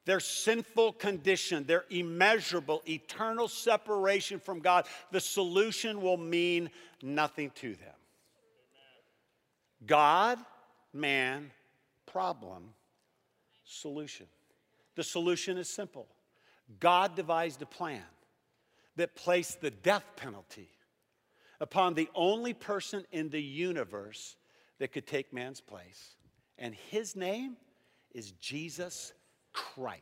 their 0.06 0.22
sinful 0.22 0.94
condition, 0.94 1.66
their 1.66 1.84
immeasurable, 1.90 2.82
eternal 2.88 3.50
separation 3.50 4.40
from 4.40 4.62
God, 4.62 4.86
the 5.12 5.20
solution 5.20 6.02
will 6.02 6.16
mean 6.16 6.70
nothing 7.04 7.52
to 7.56 7.76
them. 7.76 7.94
God, 9.86 10.40
man, 10.94 11.52
problem, 12.06 12.70
solution. 13.66 14.28
The 14.96 15.04
solution 15.04 15.58
is 15.58 15.68
simple 15.68 16.08
God 16.80 17.18
devised 17.18 17.62
a 17.62 17.66
plan 17.66 18.02
that 18.96 19.14
placed 19.14 19.60
the 19.60 19.72
death 19.72 20.06
penalty 20.16 20.70
upon 21.60 21.96
the 21.96 22.08
only 22.16 22.54
person 22.54 23.04
in 23.12 23.30
the 23.30 23.42
universe 23.42 24.38
that 24.80 24.94
could 24.94 25.06
take 25.06 25.34
man's 25.34 25.60
place. 25.60 26.16
And 26.58 26.74
his 26.74 27.16
name 27.16 27.58
is 28.14 28.32
Jesus 28.32 29.14
Christ. 29.54 30.02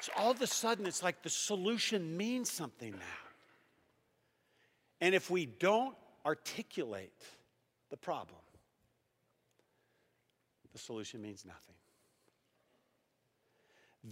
So 0.00 0.12
all 0.16 0.32
of 0.32 0.42
a 0.42 0.46
sudden, 0.46 0.86
it's 0.86 1.02
like 1.02 1.22
the 1.22 1.30
solution 1.30 2.16
means 2.16 2.50
something 2.50 2.90
now. 2.90 3.24
And 5.00 5.14
if 5.14 5.30
we 5.30 5.46
don't 5.46 5.96
articulate 6.26 7.22
the 7.90 7.96
problem, 7.96 8.40
the 10.72 10.78
solution 10.78 11.22
means 11.22 11.44
nothing. 11.46 11.74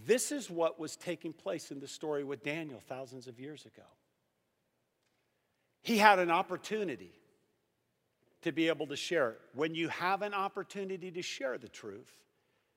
This 0.05 0.31
is 0.31 0.49
what 0.49 0.79
was 0.79 0.95
taking 0.95 1.33
place 1.33 1.69
in 1.69 1.79
the 1.79 1.87
story 1.87 2.23
with 2.23 2.43
Daniel 2.43 2.81
thousands 2.87 3.27
of 3.27 3.39
years 3.39 3.65
ago. 3.65 3.83
He 5.83 5.97
had 5.97 6.19
an 6.19 6.31
opportunity 6.31 7.11
to 8.41 8.51
be 8.51 8.67
able 8.67 8.87
to 8.87 8.95
share 8.95 9.31
it. 9.31 9.41
When 9.53 9.75
you 9.75 9.89
have 9.89 10.21
an 10.21 10.33
opportunity 10.33 11.11
to 11.11 11.21
share 11.21 11.57
the 11.57 11.69
truth, 11.69 12.11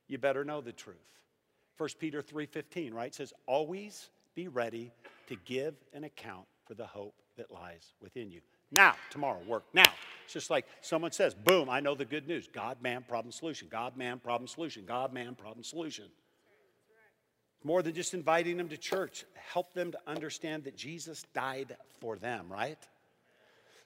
you 0.09 0.19
better 0.19 0.45
know 0.45 0.61
the 0.61 0.73
truth. 0.73 0.97
1 1.77 1.99
Peter 1.99 2.23
3:15, 2.23 2.95
right? 2.95 3.15
says, 3.15 3.33
"Always 3.47 4.11
be 4.35 4.49
ready 4.49 4.93
to 5.27 5.37
give 5.37 5.75
an 5.93 6.05
account 6.05 6.47
for 6.65 6.75
the 6.75 6.87
hope 6.87 7.15
that 7.37 7.51
lies 7.51 7.95
within 8.01 8.31
you." 8.31 8.43
Now, 8.71 8.97
tomorrow, 9.11 9.43
work 9.45 9.65
now. 9.73 9.93
It's 10.25 10.33
just 10.33 10.51
like 10.51 10.67
someone 10.81 11.13
says, 11.13 11.35
boom, 11.35 11.71
I 11.71 11.79
know 11.81 11.95
the 11.95 12.05
good 12.05 12.27
news. 12.27 12.49
God, 12.49 12.83
man, 12.83 13.05
problem, 13.05 13.31
solution. 13.31 13.69
God, 13.69 13.97
man, 13.97 14.19
problem, 14.19 14.49
solution. 14.49 14.85
God, 14.85 15.13
man, 15.13 15.37
problem, 15.37 15.63
solution. 15.63 16.11
More 17.63 17.83
than 17.83 17.95
just 17.95 18.13
inviting 18.13 18.57
them 18.57 18.69
to 18.69 18.77
church, 18.77 19.25
help 19.35 19.73
them 19.73 19.93
to 19.93 20.01
understand 20.07 20.65
that 20.65 20.77
Jesus 20.77 21.23
died 21.33 21.77
for 22.01 22.17
them, 22.17 22.51
right? 22.51 22.79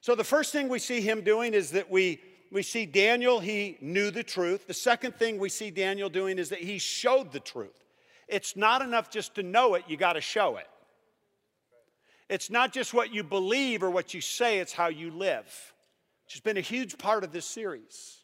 So 0.01 0.15
the 0.15 0.25
first 0.25 0.53
thing 0.53 0.69
we 0.69 0.79
see 0.79 1.01
him 1.01 1.23
doing 1.23 1.55
is 1.55 1.73
that 1.73 1.91
we 1.91 2.21
we 2.51 2.63
see 2.63 2.85
Daniel, 2.85 3.39
he 3.39 3.79
knew 3.81 4.11
the 4.11 4.25
truth. 4.25 4.67
The 4.67 4.75
second 4.75 5.15
thing 5.15 5.39
we 5.39 5.49
see 5.49 5.71
Daniel 5.71 6.09
doing 6.09 6.39
is 6.39 6.49
that 6.49 6.59
he 6.59 6.79
showed 6.79 7.33
the 7.33 7.41
truth. 7.41 7.85
It's 8.27 8.57
not 8.57 8.83
enough 8.83 9.11
just 9.11 9.37
to 9.37 9.43
know 9.43 9.75
it, 9.75 9.85
you 9.87 9.97
got 9.97 10.15
to 10.15 10.21
show 10.21 10.57
it. 10.57 10.67
It's 12.29 12.51
not 12.51 12.73
just 12.73 12.95
what 12.95 13.13
you 13.13 13.23
believe 13.23 13.83
or 13.83 13.91
what 13.91 14.15
you 14.15 14.21
say, 14.21 14.59
it's 14.59 14.73
how 14.73 14.89
you 14.89 15.11
live, 15.11 15.47
which 16.25 16.35
has 16.35 16.41
been 16.41 16.57
a 16.57 16.61
huge 16.61 16.99
part 16.99 17.25
of 17.25 17.33
this 17.33 17.47
series. 17.47 18.20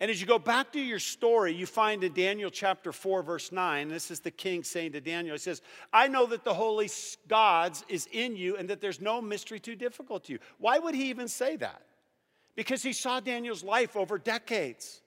And 0.00 0.10
as 0.10 0.20
you 0.20 0.26
go 0.26 0.38
back 0.38 0.72
to 0.72 0.80
your 0.80 0.98
story, 0.98 1.52
you 1.52 1.66
find 1.66 2.02
in 2.02 2.14
Daniel 2.14 2.50
chapter 2.50 2.90
4, 2.90 3.22
verse 3.22 3.52
9, 3.52 3.88
this 3.88 4.10
is 4.10 4.20
the 4.20 4.30
king 4.30 4.64
saying 4.64 4.92
to 4.92 5.00
Daniel, 5.00 5.34
he 5.34 5.38
says, 5.38 5.60
I 5.92 6.08
know 6.08 6.26
that 6.26 6.42
the 6.42 6.54
Holy 6.54 6.88
God's 7.28 7.84
is 7.86 8.08
in 8.10 8.34
you 8.34 8.56
and 8.56 8.70
that 8.70 8.80
there's 8.80 9.00
no 9.00 9.20
mystery 9.20 9.60
too 9.60 9.76
difficult 9.76 10.24
to 10.24 10.32
you. 10.32 10.38
Why 10.58 10.78
would 10.78 10.94
he 10.94 11.10
even 11.10 11.28
say 11.28 11.56
that? 11.56 11.82
because 12.60 12.82
he 12.82 12.92
saw 12.92 13.20
Daniel's 13.20 13.64
life 13.64 13.96
over 13.96 14.18
decades. 14.18 15.00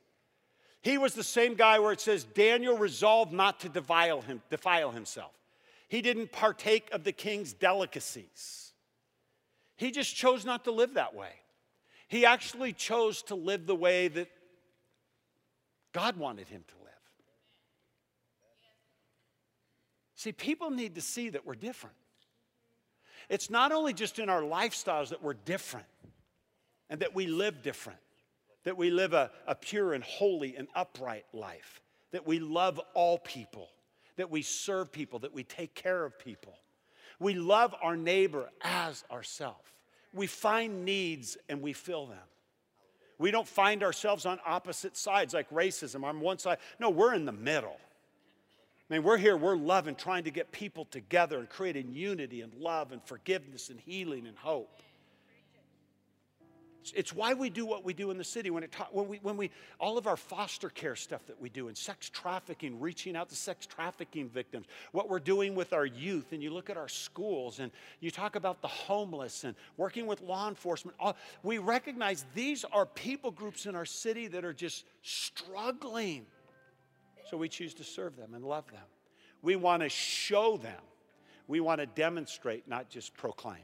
He 0.81 0.97
was 0.97 1.13
the 1.13 1.23
same 1.23 1.53
guy 1.53 1.77
where 1.77 1.91
it 1.91 2.01
says 2.01 2.23
Daniel 2.23 2.77
resolved 2.77 3.31
not 3.31 3.59
to 3.59 3.69
defile, 3.69 4.21
him, 4.21 4.41
defile 4.49 4.89
himself. 4.89 5.31
He 5.87 6.01
didn't 6.01 6.31
partake 6.31 6.89
of 6.91 7.03
the 7.03 7.11
king's 7.11 7.53
delicacies. 7.53 8.73
He 9.75 9.91
just 9.91 10.15
chose 10.15 10.45
not 10.45 10.63
to 10.63 10.71
live 10.71 10.95
that 10.95 11.13
way. 11.13 11.29
He 12.07 12.25
actually 12.25 12.73
chose 12.73 13.21
to 13.23 13.35
live 13.35 13.65
the 13.67 13.75
way 13.75 14.07
that 14.07 14.29
God 15.93 16.17
wanted 16.17 16.47
him 16.47 16.63
to 16.67 16.73
live. 16.83 16.93
See, 20.15 20.31
people 20.31 20.69
need 20.69 20.95
to 20.95 21.01
see 21.01 21.29
that 21.29 21.45
we're 21.45 21.55
different. 21.55 21.95
It's 23.29 23.49
not 23.49 23.71
only 23.71 23.93
just 23.93 24.19
in 24.19 24.29
our 24.29 24.41
lifestyles 24.41 25.09
that 25.09 25.21
we're 25.21 25.33
different, 25.33 25.85
and 26.89 26.99
that 27.01 27.15
we 27.15 27.27
live 27.27 27.63
different, 27.63 27.99
that 28.65 28.77
we 28.77 28.91
live 28.91 29.13
a, 29.13 29.31
a 29.47 29.55
pure 29.55 29.93
and 29.93 30.03
holy 30.03 30.55
and 30.55 30.67
upright 30.75 31.25
life, 31.33 31.81
that 32.11 32.27
we 32.27 32.39
love 32.39 32.79
all 32.93 33.17
people, 33.17 33.69
that 34.15 34.29
we 34.29 34.41
serve 34.41 34.91
people, 34.91 35.19
that 35.19 35.33
we 35.33 35.43
take 35.43 35.73
care 35.73 36.05
of 36.05 36.19
people. 36.19 36.53
We 37.19 37.33
love 37.33 37.73
our 37.81 37.97
neighbor 37.97 38.49
as 38.61 39.03
ourselves. 39.11 39.57
We 40.13 40.27
find 40.27 40.85
needs 40.85 41.37
and 41.49 41.61
we 41.61 41.73
fill 41.73 42.05
them. 42.05 42.19
We 43.23 43.31
don't 43.31 43.47
find 43.47 43.83
ourselves 43.83 44.25
on 44.25 44.37
opposite 44.45 44.97
sides 44.97 45.33
like 45.33 45.49
racism. 45.49 46.03
On 46.03 46.19
one 46.19 46.39
side, 46.39 46.57
no, 46.77 46.89
we're 46.89 47.13
in 47.13 47.23
the 47.23 47.31
middle. 47.31 47.77
I 48.89 48.93
mean, 48.93 49.01
we're 49.01 49.15
here, 49.15 49.37
we're 49.37 49.55
loving, 49.55 49.95
trying 49.95 50.25
to 50.25 50.29
get 50.29 50.51
people 50.51 50.83
together 50.83 51.39
and 51.39 51.47
creating 51.47 51.93
unity 51.93 52.41
and 52.41 52.53
love 52.55 52.91
and 52.91 53.01
forgiveness 53.05 53.69
and 53.69 53.79
healing 53.79 54.27
and 54.27 54.37
hope. 54.37 54.77
It's 56.95 57.13
why 57.13 57.33
we 57.33 57.49
do 57.49 57.65
what 57.65 57.85
we 57.85 57.93
do 57.93 58.11
in 58.11 58.17
the 58.17 58.23
city. 58.23 58.49
When, 58.49 58.63
it 58.63 58.71
ta- 58.71 58.89
when, 58.91 59.07
we, 59.07 59.19
when 59.21 59.37
we, 59.37 59.51
all 59.79 59.97
of 59.97 60.07
our 60.07 60.17
foster 60.17 60.69
care 60.69 60.95
stuff 60.95 61.25
that 61.27 61.39
we 61.39 61.49
do 61.49 61.67
and 61.67 61.77
sex 61.77 62.09
trafficking, 62.09 62.79
reaching 62.79 63.15
out 63.15 63.29
to 63.29 63.35
sex 63.35 63.65
trafficking 63.65 64.27
victims, 64.27 64.65
what 64.91 65.09
we're 65.09 65.19
doing 65.19 65.55
with 65.55 65.71
our 65.73 65.85
youth, 65.85 66.33
and 66.33 66.43
you 66.43 66.49
look 66.49 66.69
at 66.69 66.77
our 66.77 66.89
schools 66.89 67.59
and 67.59 67.71
you 67.99 68.11
talk 68.11 68.35
about 68.35 68.61
the 68.61 68.67
homeless 68.67 69.43
and 69.43 69.55
working 69.77 70.07
with 70.07 70.21
law 70.21 70.49
enforcement, 70.49 70.97
all, 70.99 71.15
we 71.43 71.59
recognize 71.59 72.25
these 72.33 72.65
are 72.65 72.85
people 72.85 73.31
groups 73.31 73.65
in 73.65 73.75
our 73.75 73.85
city 73.85 74.27
that 74.27 74.43
are 74.43 74.53
just 74.53 74.85
struggling. 75.01 76.25
So 77.29 77.37
we 77.37 77.49
choose 77.49 77.73
to 77.75 77.83
serve 77.83 78.17
them 78.17 78.33
and 78.33 78.43
love 78.43 78.69
them. 78.71 78.83
We 79.41 79.55
want 79.55 79.83
to 79.83 79.89
show 79.89 80.57
them. 80.57 80.81
We 81.47 81.59
want 81.59 81.81
to 81.81 81.85
demonstrate, 81.85 82.67
not 82.67 82.89
just 82.89 83.15
proclaim. 83.15 83.63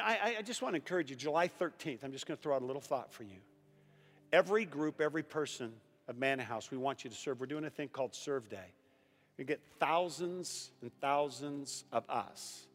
I, 0.00 0.36
I 0.38 0.42
just 0.42 0.62
want 0.62 0.74
to 0.74 0.76
encourage 0.76 1.10
you, 1.10 1.16
July 1.16 1.48
13th, 1.48 2.04
I'm 2.04 2.12
just 2.12 2.26
going 2.26 2.36
to 2.36 2.42
throw 2.42 2.54
out 2.54 2.62
a 2.62 2.66
little 2.66 2.82
thought 2.82 3.12
for 3.12 3.22
you. 3.22 3.38
Every 4.32 4.64
group, 4.64 5.00
every 5.00 5.22
person 5.22 5.72
of 6.08 6.18
Manna 6.18 6.44
House, 6.44 6.70
we 6.70 6.76
want 6.76 7.04
you 7.04 7.10
to 7.10 7.16
serve. 7.16 7.40
We're 7.40 7.46
doing 7.46 7.64
a 7.64 7.70
thing 7.70 7.88
called 7.88 8.14
Serve 8.14 8.48
Day. 8.48 8.74
We 9.38 9.44
get 9.44 9.60
thousands 9.78 10.70
and 10.82 10.90
thousands 11.00 11.84
of 11.92 12.08
us 12.08 12.66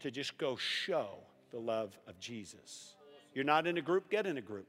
to 0.00 0.10
just 0.10 0.38
go 0.38 0.56
show 0.56 1.08
the 1.50 1.58
love 1.58 1.98
of 2.06 2.18
Jesus. 2.20 2.94
You're 3.34 3.44
not 3.44 3.66
in 3.66 3.76
a 3.76 3.82
group, 3.82 4.08
get 4.10 4.26
in 4.26 4.38
a 4.38 4.42
group. 4.42 4.66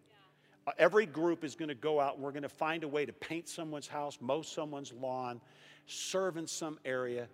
Uh, 0.65 0.71
every 0.77 1.05
group 1.05 1.43
is 1.43 1.55
going 1.55 1.69
to 1.69 1.75
go 1.75 1.99
out 1.99 2.15
and 2.15 2.23
we're 2.23 2.31
going 2.31 2.43
to 2.43 2.49
find 2.49 2.83
a 2.83 2.87
way 2.87 3.05
to 3.05 3.13
paint 3.13 3.47
someone's 3.47 3.87
house, 3.87 4.17
mow 4.19 4.41
someone's 4.41 4.91
lawn, 4.91 5.39
serve 5.85 6.37
in 6.37 6.47
some 6.47 6.79
area, 6.83 7.27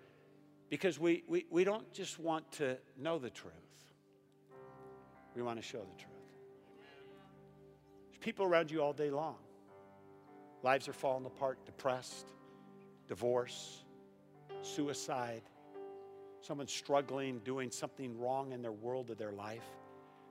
because 0.70 1.00
we, 1.00 1.24
we, 1.28 1.46
we 1.50 1.64
don't 1.64 1.92
just 1.94 2.20
want 2.20 2.52
to 2.54 2.78
know 3.00 3.18
the 3.18 3.30
truth. 3.30 3.54
We 5.36 5.42
want 5.42 5.60
to 5.60 5.66
show 5.66 5.80
the 5.80 5.96
truth. 5.96 6.12
There's 8.10 8.20
people 8.20 8.46
around 8.46 8.72
you 8.72 8.82
all 8.82 8.94
day 8.94 9.10
long. 9.10 9.36
Lives 10.62 10.88
are 10.88 10.94
falling 10.94 11.26
apart, 11.26 11.66
depressed, 11.66 12.28
divorce, 13.08 13.84
suicide, 14.62 15.42
someone 16.42 16.68
struggling, 16.68 17.40
doing 17.40 17.72
something 17.72 18.18
wrong 18.20 18.52
in 18.52 18.62
their 18.62 18.72
world 18.72 19.10
or 19.10 19.16
their 19.16 19.32
life. 19.32 19.66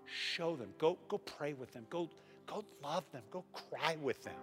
Show 0.04 0.56
them. 0.56 0.70
Go, 0.78 0.98
go 1.08 1.18
pray 1.18 1.52
with 1.54 1.72
them. 1.72 1.86
Go, 1.90 2.08
go 2.46 2.64
love 2.82 3.04
them. 3.12 3.22
Go 3.30 3.44
cry 3.52 3.96
with 4.00 4.22
them. 4.24 4.34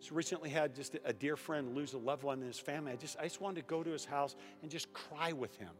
So 0.00 0.14
recently 0.14 0.50
had 0.50 0.74
just 0.74 0.96
a 1.04 1.12
dear 1.14 1.36
friend 1.36 1.74
lose 1.74 1.94
a 1.94 1.98
loved 1.98 2.24
one 2.24 2.40
in 2.42 2.46
his 2.46 2.58
family. 2.58 2.92
I 2.92 2.96
just, 2.96 3.16
I 3.18 3.22
just 3.24 3.40
wanted 3.40 3.62
to 3.62 3.66
go 3.66 3.82
to 3.82 3.90
his 3.90 4.04
house 4.04 4.36
and 4.60 4.70
just 4.70 4.92
cry 4.92 5.32
with 5.32 5.56
him. 5.56 5.70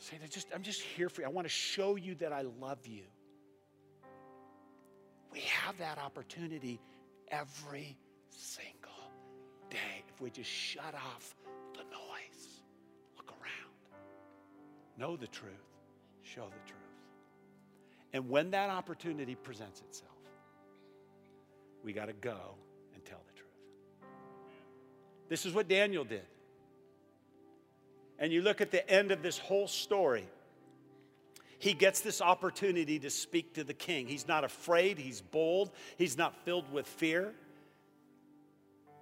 Saying, 0.00 0.22
just, 0.30 0.48
I'm 0.54 0.62
just 0.62 0.80
here 0.80 1.10
for 1.10 1.20
you. 1.20 1.26
I 1.26 1.30
want 1.30 1.46
to 1.46 1.52
show 1.52 1.96
you 1.96 2.14
that 2.16 2.32
I 2.32 2.42
love 2.58 2.86
you. 2.86 3.02
We 5.30 5.40
have 5.40 5.76
that 5.76 5.98
opportunity 5.98 6.80
every 7.28 7.98
single 8.30 8.90
day 9.68 10.02
if 10.08 10.20
we 10.20 10.30
just 10.30 10.50
shut 10.50 10.94
off 10.94 11.36
the 11.74 11.82
noise, 11.84 12.62
look 13.16 13.30
around, 13.30 14.00
know 14.96 15.16
the 15.16 15.26
truth, 15.26 15.52
show 16.22 16.46
the 16.46 16.66
truth. 16.66 16.80
And 18.14 18.30
when 18.30 18.50
that 18.52 18.70
opportunity 18.70 19.34
presents 19.34 19.80
itself, 19.82 20.10
we 21.84 21.92
got 21.92 22.06
to 22.06 22.14
go 22.14 22.54
and 22.94 23.04
tell 23.04 23.20
the 23.26 23.34
truth. 23.34 24.10
This 25.28 25.44
is 25.44 25.52
what 25.52 25.68
Daniel 25.68 26.04
did 26.04 26.24
and 28.20 28.30
you 28.30 28.42
look 28.42 28.60
at 28.60 28.70
the 28.70 28.88
end 28.88 29.10
of 29.10 29.22
this 29.22 29.38
whole 29.38 29.66
story, 29.66 30.28
he 31.58 31.72
gets 31.72 32.02
this 32.02 32.20
opportunity 32.20 32.98
to 32.98 33.10
speak 33.10 33.54
to 33.54 33.64
the 33.64 33.74
king. 33.74 34.06
He's 34.06 34.28
not 34.28 34.44
afraid, 34.44 34.98
he's 34.98 35.22
bold, 35.22 35.70
he's 35.96 36.16
not 36.16 36.36
filled 36.44 36.70
with 36.70 36.86
fear. 36.86 37.32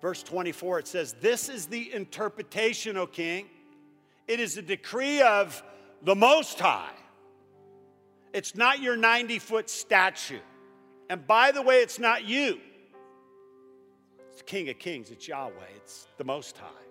Verse 0.00 0.22
24, 0.22 0.78
it 0.78 0.88
says, 0.88 1.14
This 1.20 1.48
is 1.48 1.66
the 1.66 1.92
interpretation, 1.92 2.96
O 2.96 3.06
king. 3.06 3.46
It 4.28 4.38
is 4.38 4.56
a 4.56 4.62
decree 4.62 5.20
of 5.20 5.62
the 6.02 6.14
Most 6.14 6.60
High. 6.60 6.92
It's 8.32 8.54
not 8.54 8.80
your 8.80 8.96
90 8.96 9.40
foot 9.40 9.68
statue. 9.68 10.38
And 11.10 11.26
by 11.26 11.50
the 11.50 11.62
way, 11.62 11.80
it's 11.80 11.98
not 11.98 12.24
you, 12.24 12.60
it's 14.30 14.40
It's 14.40 14.42
King 14.42 14.68
of 14.68 14.78
Kings, 14.78 15.10
it's 15.10 15.26
Yahweh, 15.26 15.52
it's 15.76 16.06
the 16.18 16.24
Most 16.24 16.58
High 16.58 16.87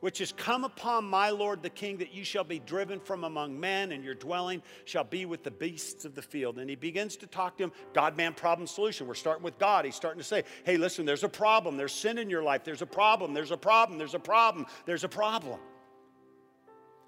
which 0.00 0.20
is 0.20 0.32
come 0.32 0.64
upon 0.64 1.04
my 1.04 1.30
Lord 1.30 1.62
the 1.62 1.70
King, 1.70 1.98
that 1.98 2.12
you 2.12 2.24
shall 2.24 2.44
be 2.44 2.58
driven 2.58 3.00
from 3.00 3.24
among 3.24 3.58
men, 3.58 3.92
and 3.92 4.04
your 4.04 4.14
dwelling 4.14 4.62
shall 4.84 5.04
be 5.04 5.26
with 5.26 5.42
the 5.42 5.50
beasts 5.50 6.04
of 6.04 6.14
the 6.14 6.22
field. 6.22 6.58
And 6.58 6.70
he 6.70 6.76
begins 6.76 7.16
to 7.18 7.26
talk 7.26 7.58
to 7.58 7.64
him, 7.64 7.72
God 7.92 8.16
man 8.16 8.34
problem 8.34 8.66
solution. 8.66 9.06
We're 9.06 9.14
starting 9.14 9.42
with 9.44 9.58
God. 9.58 9.84
He's 9.84 9.96
starting 9.96 10.20
to 10.20 10.26
say, 10.26 10.44
hey, 10.64 10.76
listen, 10.76 11.04
there's 11.04 11.24
a 11.24 11.28
problem. 11.28 11.76
There's 11.76 11.92
sin 11.92 12.18
in 12.18 12.30
your 12.30 12.42
life. 12.42 12.64
There's 12.64 12.82
a 12.82 12.86
problem. 12.86 13.34
There's 13.34 13.50
a 13.50 13.56
problem. 13.56 13.98
There's 13.98 14.14
a 14.14 14.18
problem. 14.18 14.66
There's 14.86 15.04
a 15.04 15.08
problem. 15.08 15.58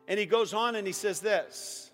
And 0.08 0.18
he 0.18 0.26
goes 0.26 0.52
on 0.54 0.74
and 0.74 0.86
he 0.86 0.92
says 0.92 1.20
this. 1.20 1.90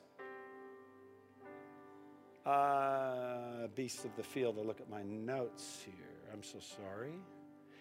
Uh, 2.46 3.66
beasts 3.74 4.04
of 4.04 4.14
the 4.16 4.22
field. 4.22 4.56
I 4.58 4.62
look 4.62 4.80
at 4.80 4.88
my 4.88 5.02
notes 5.02 5.82
here. 5.84 6.32
I'm 6.32 6.42
so 6.42 6.58
sorry. 6.60 7.18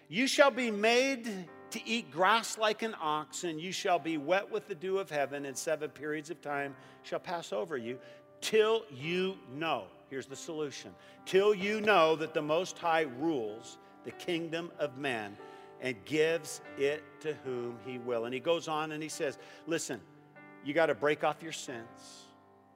You 0.08 0.26
shall 0.26 0.50
be 0.50 0.70
made 0.70 1.48
to 1.70 1.88
eat 1.88 2.10
grass 2.10 2.58
like 2.58 2.82
an 2.82 2.94
ox, 3.00 3.44
and 3.44 3.60
you 3.60 3.72
shall 3.72 3.98
be 3.98 4.18
wet 4.18 4.50
with 4.50 4.68
the 4.68 4.74
dew 4.74 4.98
of 4.98 5.10
heaven, 5.10 5.46
and 5.46 5.56
seven 5.56 5.90
periods 5.90 6.30
of 6.30 6.40
time 6.40 6.76
shall 7.02 7.18
pass 7.18 7.52
over 7.52 7.76
you 7.76 7.98
till 8.40 8.84
you 8.90 9.36
know. 9.54 9.84
Here's 10.08 10.26
the 10.26 10.36
solution 10.36 10.94
till 11.24 11.54
you 11.54 11.80
know 11.80 12.14
that 12.16 12.32
the 12.32 12.42
Most 12.42 12.78
High 12.78 13.06
rules 13.18 13.78
the 14.04 14.12
kingdom 14.12 14.70
of 14.78 14.96
man 14.96 15.36
and 15.80 15.96
gives 16.04 16.60
it 16.78 17.02
to 17.20 17.34
whom 17.44 17.76
he 17.84 17.98
will. 17.98 18.24
And 18.24 18.32
he 18.32 18.40
goes 18.40 18.68
on 18.68 18.92
and 18.92 19.02
he 19.02 19.08
says, 19.08 19.38
Listen, 19.66 20.00
you 20.64 20.72
got 20.72 20.86
to 20.86 20.94
break 20.94 21.24
off 21.24 21.42
your 21.42 21.52
sins. 21.52 22.24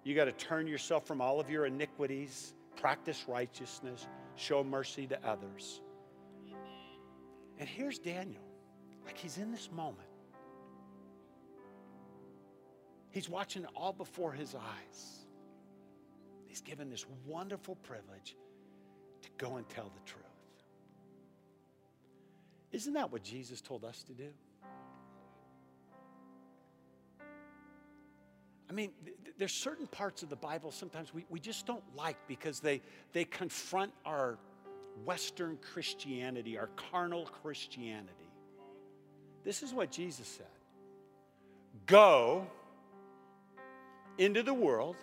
You 0.03 0.15
got 0.15 0.25
to 0.25 0.33
turn 0.33 0.67
yourself 0.67 1.07
from 1.07 1.21
all 1.21 1.39
of 1.41 1.49
your 1.49 1.67
iniquities, 1.67 2.55
practice 2.77 3.27
righteousness, 3.29 4.07
show 4.35 4.65
mercy 4.65 5.07
to 5.07 5.19
others. 5.27 5.81
And 7.61 7.69
here's 7.69 7.99
Daniel, 7.99 8.43
like 9.05 9.19
he's 9.19 9.37
in 9.37 9.53
this 9.53 9.69
moment. 9.71 10.09
He's 13.11 13.29
watching 13.29 13.65
it 13.65 13.69
all 13.77 13.93
before 13.93 14.33
his 14.33 14.55
eyes. 14.55 15.27
He's 16.47 16.63
given 16.63 16.89
this 16.89 17.05
wonderful 17.27 17.77
privilege 17.77 18.35
to 19.21 19.29
go 19.37 19.57
and 19.57 19.69
tell 19.69 19.93
the 19.95 20.11
truth. 20.11 20.25
Isn't 22.73 22.95
that 22.95 23.13
what 23.13 23.23
Jesus 23.23 23.61
told 23.61 23.85
us 23.85 24.05
to 24.05 24.13
do? 24.15 24.31
I 28.71 28.73
mean, 28.73 28.93
th- 29.05 29.17
there's 29.37 29.53
certain 29.53 29.87
parts 29.89 30.23
of 30.23 30.31
the 30.31 30.37
Bible 30.37 30.71
sometimes 30.71 31.13
we, 31.13 31.27
we 31.29 31.41
just 31.41 31.67
don't 31.67 31.83
like 31.95 32.17
because 32.27 32.61
they, 32.61 32.81
they 33.13 33.25
confront 33.25 33.93
our 34.07 34.39
Western 35.05 35.59
Christianity, 35.73 36.59
our 36.59 36.69
carnal 36.91 37.27
Christianity. 37.43 38.13
This 39.45 39.63
is 39.63 39.73
what 39.73 39.91
Jesus 39.91 40.27
said 40.27 40.47
Go 41.87 42.47
into 44.19 44.43
the 44.43 44.55
world 44.55 44.97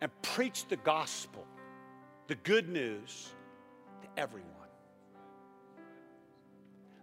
and 0.00 0.10
preach 0.22 0.66
the 0.68 0.76
gospel, 0.76 1.44
the 2.26 2.34
good 2.36 2.68
news 2.68 3.30
to 4.02 4.08
everyone. 4.20 4.48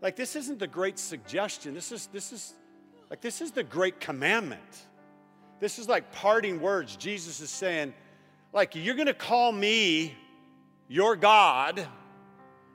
Like 0.01 0.15
this 0.15 0.35
isn't 0.35 0.59
the 0.59 0.67
great 0.67 0.97
suggestion. 0.97 1.73
This 1.73 1.91
is 1.91 2.07
this 2.07 2.31
is 2.31 2.53
like 3.09 3.21
this 3.21 3.41
is 3.41 3.51
the 3.51 3.63
great 3.63 3.99
commandment. 3.99 4.87
This 5.59 5.77
is 5.77 5.89
like 5.89 6.11
parting 6.11 6.61
words. 6.61 6.95
Jesus 6.95 7.41
is 7.41 7.49
saying, 7.49 7.93
like, 8.53 8.75
you're 8.75 8.95
gonna 8.95 9.13
call 9.13 9.51
me 9.51 10.15
your 10.89 11.15
God, 11.15 11.87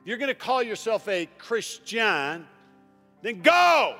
you're 0.05 0.17
going 0.17 0.29
to 0.29 0.33
call 0.33 0.63
yourself 0.63 1.07
a 1.07 1.27
Christian, 1.37 2.47
then 3.21 3.41
go. 3.41 3.95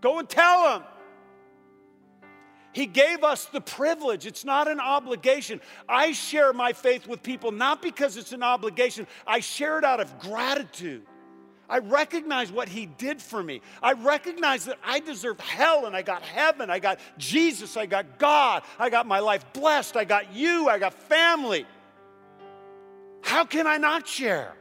Go 0.00 0.18
and 0.18 0.28
tell 0.28 0.64
them. 0.64 0.82
He 2.72 2.86
gave 2.86 3.22
us 3.22 3.44
the 3.44 3.60
privilege. 3.60 4.26
It's 4.26 4.44
not 4.44 4.66
an 4.66 4.80
obligation. 4.80 5.60
I 5.88 6.12
share 6.12 6.54
my 6.54 6.72
faith 6.72 7.06
with 7.06 7.22
people 7.22 7.52
not 7.52 7.82
because 7.82 8.16
it's 8.16 8.32
an 8.32 8.42
obligation, 8.42 9.06
I 9.26 9.40
share 9.40 9.78
it 9.78 9.84
out 9.84 10.00
of 10.00 10.18
gratitude. 10.18 11.02
I 11.68 11.78
recognize 11.78 12.52
what 12.52 12.68
He 12.68 12.86
did 12.86 13.20
for 13.20 13.42
me. 13.42 13.62
I 13.82 13.92
recognize 13.92 14.64
that 14.66 14.78
I 14.84 15.00
deserve 15.00 15.40
hell 15.40 15.86
and 15.86 15.96
I 15.96 16.02
got 16.02 16.22
heaven. 16.22 16.68
I 16.68 16.78
got 16.78 16.98
Jesus. 17.16 17.76
I 17.76 17.86
got 17.86 18.18
God. 18.18 18.62
I 18.78 18.90
got 18.90 19.06
my 19.06 19.20
life 19.20 19.44
blessed. 19.54 19.96
I 19.96 20.04
got 20.04 20.34
you. 20.34 20.68
I 20.68 20.78
got 20.78 20.92
family. 20.92 21.66
How 23.22 23.44
can 23.44 23.66
I 23.66 23.78
not 23.78 24.06
share? 24.06 24.54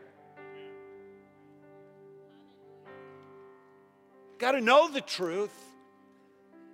Got 4.38 4.54
to 4.54 4.62
know 4.62 4.89
the 4.89 5.02
truth. 5.02 5.54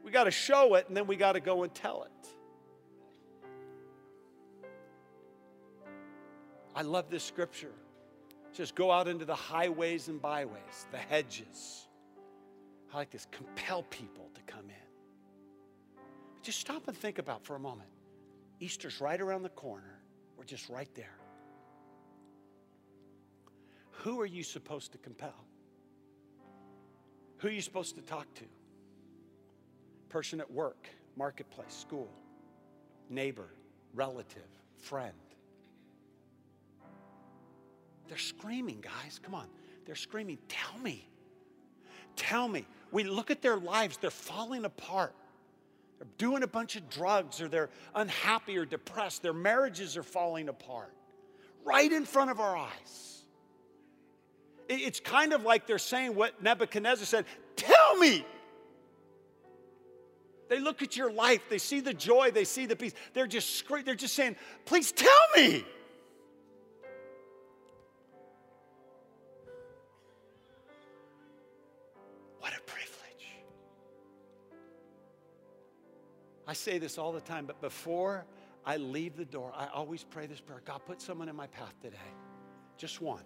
We 0.03 0.11
got 0.11 0.23
to 0.23 0.31
show 0.31 0.75
it, 0.75 0.87
and 0.87 0.95
then 0.95 1.05
we 1.05 1.17
got 1.17 1.33
to 1.33 1.41
go 1.41 1.63
and 1.63 1.73
tell 1.73 2.03
it. 2.03 2.11
I 6.73 6.83
love 6.83 7.09
this 7.09 7.23
scripture. 7.23 7.73
It 8.51 8.55
says, 8.55 8.71
Go 8.71 8.91
out 8.91 9.07
into 9.07 9.25
the 9.25 9.35
highways 9.35 10.07
and 10.07 10.21
byways, 10.21 10.87
the 10.91 10.97
hedges. 10.97 11.87
I 12.93 12.97
like 12.97 13.09
this 13.09 13.27
compel 13.31 13.83
people 13.83 14.29
to 14.35 14.41
come 14.43 14.69
in. 14.69 16.03
Just 16.41 16.59
stop 16.59 16.87
and 16.87 16.95
think 16.95 17.19
about 17.19 17.43
for 17.43 17.55
a 17.55 17.59
moment. 17.59 17.89
Easter's 18.59 19.01
right 19.01 19.19
around 19.19 19.43
the 19.43 19.49
corner. 19.49 19.99
We're 20.37 20.45
just 20.45 20.69
right 20.69 20.89
there. 20.95 21.17
Who 24.03 24.19
are 24.21 24.25
you 24.25 24.43
supposed 24.43 24.91
to 24.93 24.97
compel? 24.97 25.33
Who 27.37 27.47
are 27.47 27.51
you 27.51 27.61
supposed 27.61 27.95
to 27.95 28.01
talk 28.01 28.31
to? 28.35 28.43
Person 30.09 30.39
at 30.39 30.49
work, 30.49 30.87
marketplace, 31.15 31.73
school, 31.73 32.09
neighbor, 33.09 33.49
relative, 33.93 34.47
friend. 34.77 35.13
They're 38.07 38.17
screaming, 38.17 38.81
guys. 38.81 39.19
Come 39.21 39.35
on. 39.35 39.47
They're 39.85 39.95
screaming, 39.95 40.37
Tell 40.47 40.79
me. 40.79 41.07
Tell 42.15 42.47
me. 42.47 42.65
We 42.91 43.03
look 43.03 43.31
at 43.31 43.41
their 43.41 43.57
lives, 43.57 43.97
they're 43.97 44.09
falling 44.09 44.65
apart. 44.65 45.13
They're 45.99 46.07
doing 46.17 46.43
a 46.43 46.47
bunch 46.47 46.75
of 46.75 46.89
drugs, 46.89 47.41
or 47.41 47.47
they're 47.47 47.69
unhappy 47.95 48.57
or 48.57 48.65
depressed. 48.65 49.23
Their 49.23 49.33
marriages 49.33 49.97
are 49.97 50.03
falling 50.03 50.49
apart 50.49 50.93
right 51.67 51.91
in 51.91 52.05
front 52.05 52.31
of 52.31 52.39
our 52.39 52.55
eyes. 52.55 53.16
It's 54.69 54.99
kind 54.99 55.33
of 55.33 55.43
like 55.43 55.65
they're 55.65 55.79
saying 55.79 56.15
what 56.15 56.41
Nebuchadnezzar 56.41 57.05
said 57.05 57.25
Tell 57.55 57.97
me. 57.97 58.25
They 60.49 60.59
look 60.59 60.81
at 60.81 60.95
your 60.95 61.11
life, 61.11 61.41
they 61.49 61.57
see 61.57 61.81
the 61.81 61.93
joy, 61.93 62.31
they 62.31 62.45
see 62.45 62.65
the 62.65 62.75
peace. 62.75 62.93
They're 63.13 63.27
just 63.27 63.67
they're 63.83 63.95
just 63.95 64.13
saying, 64.13 64.37
"Please 64.65 64.91
tell 64.91 65.09
me." 65.35 65.65
What 72.39 72.53
a 72.53 72.61
privilege. 72.61 73.27
I 76.47 76.53
say 76.53 76.77
this 76.77 76.97
all 76.97 77.11
the 77.11 77.19
time, 77.19 77.45
but 77.45 77.59
before 77.59 78.25
I 78.65 78.77
leave 78.77 79.17
the 79.17 79.25
door, 79.25 79.51
I 79.53 79.67
always 79.67 80.03
pray 80.05 80.27
this 80.27 80.39
prayer 80.39 80.61
God, 80.63 80.81
put 80.85 81.01
someone 81.01 81.27
in 81.27 81.35
my 81.35 81.47
path 81.47 81.73
today. 81.81 81.97
Just 82.77 83.01
one 83.01 83.23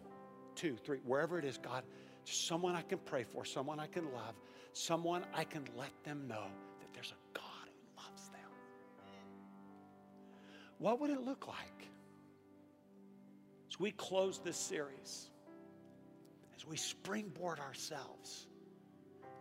two, 0.62 0.78
three, 0.86 1.00
wherever 1.04 1.40
it 1.40 1.46
is, 1.46 1.58
God, 1.58 1.84
someone 2.24 2.76
I 2.76 2.84
can 2.84 3.00
pray 3.00 3.24
for, 3.24 3.44
someone 3.44 3.80
I 3.80 3.88
can 3.88 4.06
love, 4.14 4.36
someone 4.74 5.24
I 5.34 5.44
can 5.44 5.64
let 5.76 5.92
them 6.04 6.28
know 6.28 6.46
that 6.80 6.94
there's 6.94 7.12
a 7.12 7.38
God 7.38 7.44
who 7.66 8.04
loves 8.04 8.30
them. 8.30 8.52
What 10.78 11.00
would 11.00 11.10
it 11.10 11.22
look 11.22 11.48
like 11.48 11.88
as 13.72 13.80
we 13.80 13.90
close 13.90 14.38
this 14.38 14.56
series, 14.56 15.32
as 16.56 16.64
we 16.68 16.78
springboard 16.78 17.60
ourselves 17.60 18.46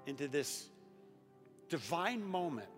into 0.06 0.26
this 0.26 0.70
divine 1.68 2.24
moment 2.24 2.70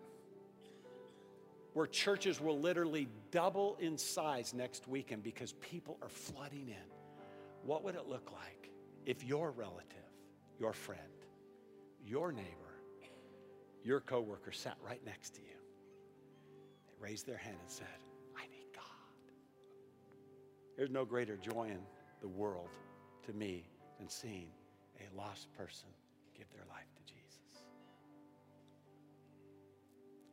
where 1.74 1.87
churches 1.87 2.40
will 2.40 2.59
literally 2.59 3.07
double 3.31 3.77
in 3.79 3.96
size 3.96 4.52
next 4.52 4.88
weekend 4.88 5.23
because 5.23 5.52
people 5.52 5.96
are 6.02 6.08
flooding 6.08 6.69
in? 6.69 7.02
What 7.65 7.85
would 7.85 7.94
it 7.94 8.08
look 8.08 8.33
like 8.33 8.71
if 9.06 9.25
your 9.25 9.50
relative, 9.52 9.98
your 10.58 10.73
friend, 10.73 11.00
your 12.04 12.33
neighbor, 12.33 12.46
your 13.85 14.00
coworker 14.00 14.52
sat 14.52 14.77
right 14.85 15.00
next 15.04 15.35
to 15.37 15.40
you? 15.42 15.56
They 16.87 16.94
raised 16.98 17.27
their 17.27 17.37
hand 17.37 17.56
and 17.60 17.71
said, 17.71 17.87
I 18.37 18.42
need 18.48 18.67
God. 18.75 19.33
There's 20.77 20.90
no 20.90 21.04
greater 21.04 21.37
joy 21.37 21.69
in 21.71 21.81
the 22.21 22.29
world 22.29 22.71
to 23.27 23.33
me 23.33 23.65
than 23.98 24.08
seeing 24.08 24.48
a 24.98 25.17
lost 25.17 25.52
person 25.52 25.88
give 26.37 26.50
their 26.52 26.65
life 26.69 26.88
to 26.96 27.13
Jesus. 27.13 27.63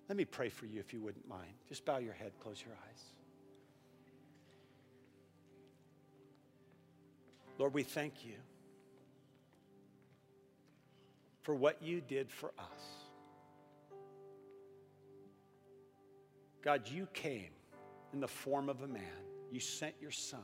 Let 0.08 0.18
me 0.18 0.26
pray 0.26 0.50
for 0.50 0.66
you 0.66 0.80
if 0.80 0.92
you 0.92 1.02
wouldn't 1.02 1.28
mind. 1.28 1.54
Just 1.68 1.86
bow 1.86 1.98
your 2.00 2.14
head, 2.14 2.32
close 2.42 2.64
your 2.66 2.74
eyes. 2.88 3.04
Lord, 7.60 7.74
we 7.74 7.84
thank 7.84 8.26
you 8.26 8.36
for 11.42 11.54
what 11.54 11.84
you 11.84 12.00
did 12.00 12.32
for 12.32 12.54
us. 12.58 12.84
God, 16.64 16.88
you 16.88 17.06
came 17.14 17.52
in 18.14 18.22
the 18.22 18.28
form 18.28 18.70
of 18.70 18.82
a 18.82 18.88
man. 18.88 19.04
You 19.52 19.60
sent 19.60 19.94
your 20.02 20.12
son 20.12 20.40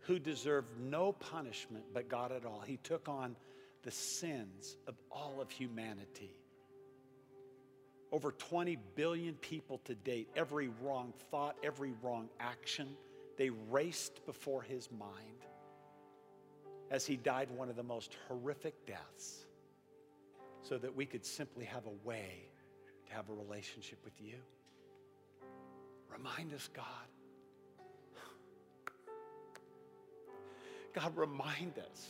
who 0.00 0.18
deserved 0.18 0.68
no 0.80 1.12
punishment 1.12 1.84
but 1.94 2.08
God 2.08 2.32
at 2.32 2.44
all. 2.44 2.62
He 2.66 2.76
took 2.78 3.08
on 3.08 3.36
the 3.84 3.90
sins 3.92 4.76
of 4.88 4.96
all 5.10 5.40
of 5.40 5.52
humanity. 5.52 6.34
Over 8.10 8.32
20 8.32 8.76
billion 8.96 9.34
people 9.34 9.78
to 9.84 9.94
date, 9.94 10.28
every 10.34 10.70
wrong 10.82 11.12
thought, 11.30 11.56
every 11.62 11.92
wrong 12.02 12.28
action, 12.40 12.88
they 13.38 13.50
raced 13.70 14.26
before 14.26 14.62
his 14.62 14.90
mind 14.90 15.46
as 16.90 17.06
he 17.06 17.16
died 17.16 17.48
one 17.52 17.70
of 17.70 17.76
the 17.76 17.82
most 17.82 18.16
horrific 18.26 18.84
deaths 18.84 19.46
so 20.60 20.76
that 20.76 20.94
we 20.94 21.06
could 21.06 21.24
simply 21.24 21.64
have 21.64 21.86
a 21.86 22.06
way 22.06 22.50
to 23.06 23.14
have 23.14 23.30
a 23.30 23.32
relationship 23.32 23.98
with 24.04 24.20
you. 24.20 24.34
Remind 26.12 26.52
us, 26.52 26.68
God. 26.74 26.84
God, 30.92 31.16
remind 31.16 31.78
us 31.78 32.06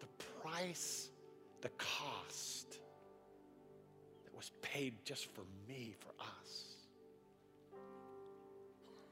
the 0.00 0.24
price, 0.42 1.08
the 1.62 1.70
cost 1.78 2.78
that 4.24 4.36
was 4.36 4.52
paid 4.60 4.94
just 5.04 5.32
for 5.34 5.44
me, 5.66 5.94
for 5.98 6.12
us. 6.20 6.71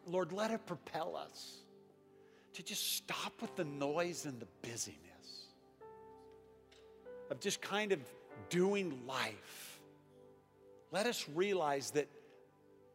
Lord, 0.07 0.33
let 0.33 0.51
it 0.51 0.67
propel 0.67 1.17
us 1.17 1.59
to 2.55 2.63
just 2.63 2.97
stop 2.97 3.33
with 3.41 3.55
the 3.57 3.65
noise 3.65 4.25
and 4.25 4.41
the 4.41 4.49
busyness 4.63 5.01
of 7.31 7.41
just 7.41 7.61
kind 7.61 7.93
of 7.93 8.01
doing 8.49 9.07
life. 9.07 9.81
Let 10.91 11.07
us 11.07 11.27
realize 11.35 11.93
that, 11.93 12.09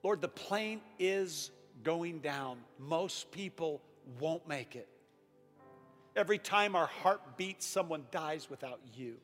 Lord, 0.03 0.21
the 0.21 0.27
plane 0.27 0.81
is 0.99 1.51
going 1.83 2.19
down. 2.19 2.57
Most 2.77 3.31
people 3.31 3.81
won't 4.19 4.47
make 4.47 4.75
it. 4.75 4.87
Every 6.15 6.37
time 6.37 6.75
our 6.75 6.87
heart 6.87 7.37
beats, 7.37 7.65
someone 7.65 8.05
dies 8.11 8.49
without 8.49 8.79
you. 8.95 9.15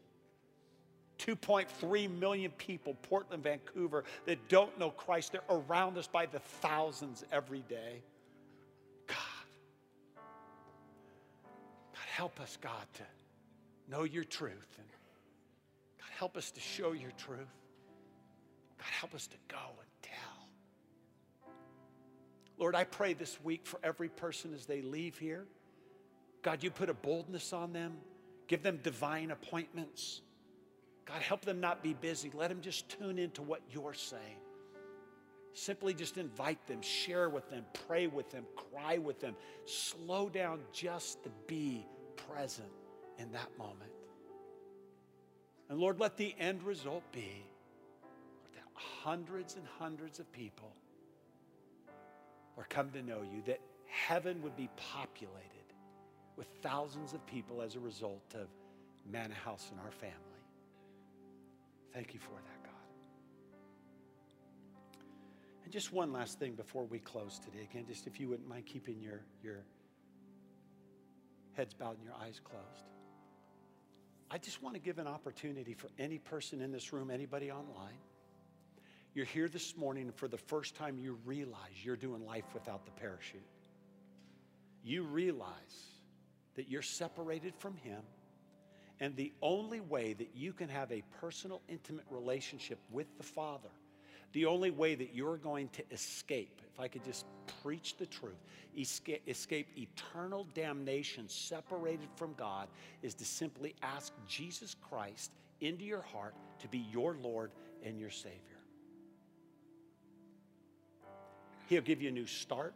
2.3 1.25 2.19
million 2.19 2.51
people, 2.51 2.95
Portland, 3.03 3.43
Vancouver, 3.43 4.03
that 4.25 4.47
don't 4.49 4.77
know 4.79 4.89
Christ. 4.89 5.33
They're 5.33 5.41
around 5.49 5.97
us 5.97 6.07
by 6.07 6.25
the 6.25 6.39
thousands 6.39 7.23
every 7.31 7.63
day. 7.69 8.01
God, 9.07 9.17
God, 10.15 12.05
help 12.15 12.39
us, 12.39 12.57
God, 12.59 12.85
to 12.95 13.03
know 13.89 14.03
your 14.03 14.23
truth. 14.23 14.77
And 14.77 14.87
God, 15.99 16.09
help 16.17 16.37
us 16.37 16.49
to 16.51 16.59
show 16.59 16.93
your 16.93 17.11
truth. 17.11 17.39
God, 18.77 18.87
help 18.99 19.13
us 19.13 19.27
to 19.27 19.37
go 19.47 19.57
and 19.57 19.89
tell. 20.01 21.51
Lord, 22.57 22.75
I 22.75 22.83
pray 22.83 23.13
this 23.13 23.39
week 23.43 23.65
for 23.65 23.79
every 23.83 24.09
person 24.09 24.53
as 24.53 24.65
they 24.65 24.81
leave 24.81 25.17
here. 25.19 25.45
God, 26.41 26.63
you 26.63 26.71
put 26.71 26.89
a 26.89 26.95
boldness 26.95 27.53
on 27.53 27.73
them, 27.73 27.93
give 28.47 28.63
them 28.63 28.79
divine 28.81 29.29
appointments. 29.29 30.21
God, 31.11 31.21
help 31.21 31.41
them 31.41 31.59
not 31.59 31.83
be 31.83 31.93
busy. 31.93 32.31
Let 32.33 32.49
them 32.49 32.61
just 32.61 32.87
tune 32.87 33.19
into 33.19 33.41
what 33.41 33.61
you're 33.69 33.93
saying. 33.93 34.37
Simply 35.53 35.93
just 35.93 36.17
invite 36.17 36.65
them, 36.67 36.81
share 36.81 37.27
with 37.29 37.49
them, 37.49 37.65
pray 37.85 38.07
with 38.07 38.31
them, 38.31 38.45
cry 38.55 38.97
with 38.97 39.19
them. 39.19 39.35
Slow 39.65 40.29
down 40.29 40.61
just 40.71 41.21
to 41.23 41.29
be 41.47 41.85
present 42.29 42.69
in 43.17 43.29
that 43.33 43.49
moment. 43.57 43.91
And 45.69 45.79
Lord, 45.79 45.99
let 45.99 46.15
the 46.15 46.33
end 46.39 46.63
result 46.63 47.03
be 47.11 47.43
that 48.53 48.63
hundreds 48.73 49.55
and 49.55 49.65
hundreds 49.79 50.19
of 50.19 50.31
people 50.31 50.71
are 52.57 52.65
come 52.69 52.89
to 52.91 53.01
know 53.01 53.21
you, 53.21 53.41
that 53.47 53.59
heaven 53.85 54.41
would 54.43 54.55
be 54.55 54.69
populated 54.77 55.41
with 56.37 56.47
thousands 56.61 57.11
of 57.13 57.25
people 57.25 57.61
as 57.61 57.75
a 57.75 57.79
result 57.79 58.33
of 58.35 58.47
Manna 59.11 59.35
House 59.35 59.67
and 59.71 59.79
our 59.81 59.91
family. 59.91 60.30
Thank 61.93 62.13
you 62.13 62.19
for 62.19 62.31
that, 62.31 62.63
God. 62.63 62.71
And 65.63 65.71
just 65.71 65.91
one 65.91 66.11
last 66.11 66.39
thing 66.39 66.53
before 66.53 66.85
we 66.85 66.99
close 66.99 67.39
today. 67.39 67.67
Again, 67.69 67.85
just 67.87 68.07
if 68.07 68.19
you 68.19 68.29
wouldn't 68.29 68.47
mind 68.47 68.65
keeping 68.65 68.99
your, 68.99 69.21
your 69.43 69.63
heads 71.53 71.73
bowed 71.73 71.97
and 71.97 72.03
your 72.03 72.15
eyes 72.21 72.39
closed. 72.43 72.85
I 74.29 74.37
just 74.37 74.63
want 74.63 74.75
to 74.75 74.81
give 74.81 74.97
an 74.97 75.07
opportunity 75.07 75.73
for 75.73 75.89
any 75.99 76.17
person 76.17 76.61
in 76.61 76.71
this 76.71 76.93
room, 76.93 77.11
anybody 77.11 77.51
online. 77.51 77.97
You're 79.13 79.25
here 79.25 79.49
this 79.49 79.75
morning, 79.75 80.05
and 80.05 80.15
for 80.15 80.29
the 80.29 80.37
first 80.37 80.75
time, 80.75 80.97
you 80.97 81.19
realize 81.25 81.83
you're 81.83 81.97
doing 81.97 82.25
life 82.25 82.45
without 82.53 82.85
the 82.85 82.91
parachute. 82.91 83.41
You 84.83 85.03
realize 85.03 85.49
that 86.55 86.69
you're 86.69 86.81
separated 86.81 87.53
from 87.57 87.75
Him. 87.75 88.01
And 89.01 89.15
the 89.15 89.33
only 89.41 89.79
way 89.79 90.13
that 90.13 90.29
you 90.35 90.53
can 90.53 90.69
have 90.69 90.91
a 90.91 91.01
personal, 91.19 91.61
intimate 91.67 92.05
relationship 92.11 92.77
with 92.91 93.07
the 93.17 93.23
Father, 93.23 93.69
the 94.31 94.45
only 94.45 94.69
way 94.69 94.93
that 94.93 95.15
you're 95.15 95.37
going 95.37 95.69
to 95.69 95.83
escape, 95.91 96.61
if 96.71 96.79
I 96.79 96.87
could 96.87 97.03
just 97.03 97.25
preach 97.63 97.97
the 97.97 98.05
truth, 98.05 98.37
escape, 98.77 99.23
escape 99.27 99.67
eternal 99.75 100.45
damnation 100.53 101.27
separated 101.27 102.09
from 102.15 102.35
God, 102.35 102.67
is 103.01 103.15
to 103.15 103.25
simply 103.25 103.75
ask 103.81 104.13
Jesus 104.27 104.75
Christ 104.87 105.31
into 105.61 105.83
your 105.83 106.03
heart 106.03 106.35
to 106.59 106.67
be 106.67 106.85
your 106.91 107.17
Lord 107.21 107.51
and 107.83 107.99
your 107.99 108.11
Savior. 108.11 108.39
He'll 111.67 111.81
give 111.81 112.03
you 112.03 112.09
a 112.09 112.13
new 112.13 112.27
start. 112.27 112.75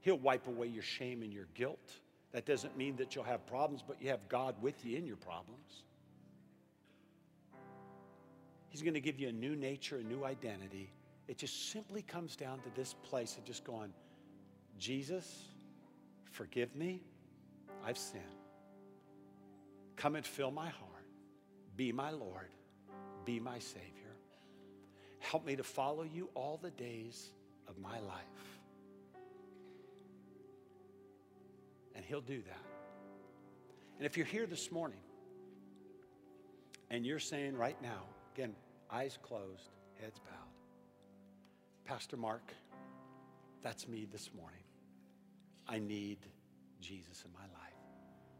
He'll 0.00 0.18
wipe 0.18 0.48
away 0.48 0.66
your 0.66 0.82
shame 0.82 1.22
and 1.22 1.32
your 1.32 1.46
guilt. 1.54 1.92
That 2.32 2.46
doesn't 2.46 2.76
mean 2.76 2.96
that 2.96 3.14
you'll 3.14 3.24
have 3.24 3.46
problems, 3.46 3.82
but 3.86 4.00
you 4.00 4.08
have 4.08 4.26
God 4.28 4.54
with 4.60 4.84
you 4.84 4.96
in 4.96 5.06
your 5.06 5.16
problems. 5.16 5.84
He's 8.70 8.80
going 8.80 8.94
to 8.94 9.00
give 9.00 9.20
you 9.20 9.28
a 9.28 9.32
new 9.32 9.54
nature, 9.54 9.98
a 9.98 10.02
new 10.02 10.24
identity. 10.24 10.90
It 11.28 11.36
just 11.36 11.70
simply 11.70 12.00
comes 12.00 12.36
down 12.36 12.60
to 12.60 12.70
this 12.74 12.94
place 12.94 13.36
of 13.36 13.44
just 13.44 13.64
going, 13.64 13.92
Jesus, 14.78 15.48
forgive 16.30 16.74
me. 16.74 17.02
I've 17.84 17.98
sinned. 17.98 18.22
Come 19.96 20.16
and 20.16 20.24
fill 20.24 20.50
my 20.50 20.68
heart. 20.68 21.06
Be 21.76 21.92
my 21.92 22.10
Lord. 22.10 22.48
Be 23.26 23.38
my 23.38 23.58
Savior. 23.58 24.16
Help 25.18 25.44
me 25.44 25.54
to 25.54 25.62
follow 25.62 26.02
you 26.02 26.30
all 26.34 26.58
the 26.60 26.70
days 26.70 27.30
of 27.68 27.78
my 27.78 28.00
life. 28.00 28.51
He'll 32.12 32.20
do 32.20 32.42
that. 32.42 32.66
And 33.96 34.04
if 34.04 34.18
you're 34.18 34.26
here 34.26 34.44
this 34.44 34.70
morning 34.70 35.00
and 36.90 37.06
you're 37.06 37.18
saying 37.18 37.56
right 37.56 37.80
now, 37.80 38.02
again, 38.34 38.54
eyes 38.90 39.18
closed, 39.22 39.70
heads 39.98 40.18
bowed, 40.18 40.52
Pastor 41.86 42.18
Mark, 42.18 42.52
that's 43.62 43.88
me 43.88 44.06
this 44.12 44.28
morning. 44.36 44.60
I 45.66 45.78
need 45.78 46.18
Jesus 46.82 47.24
in 47.24 47.32
my 47.32 47.46
life. 47.58 47.80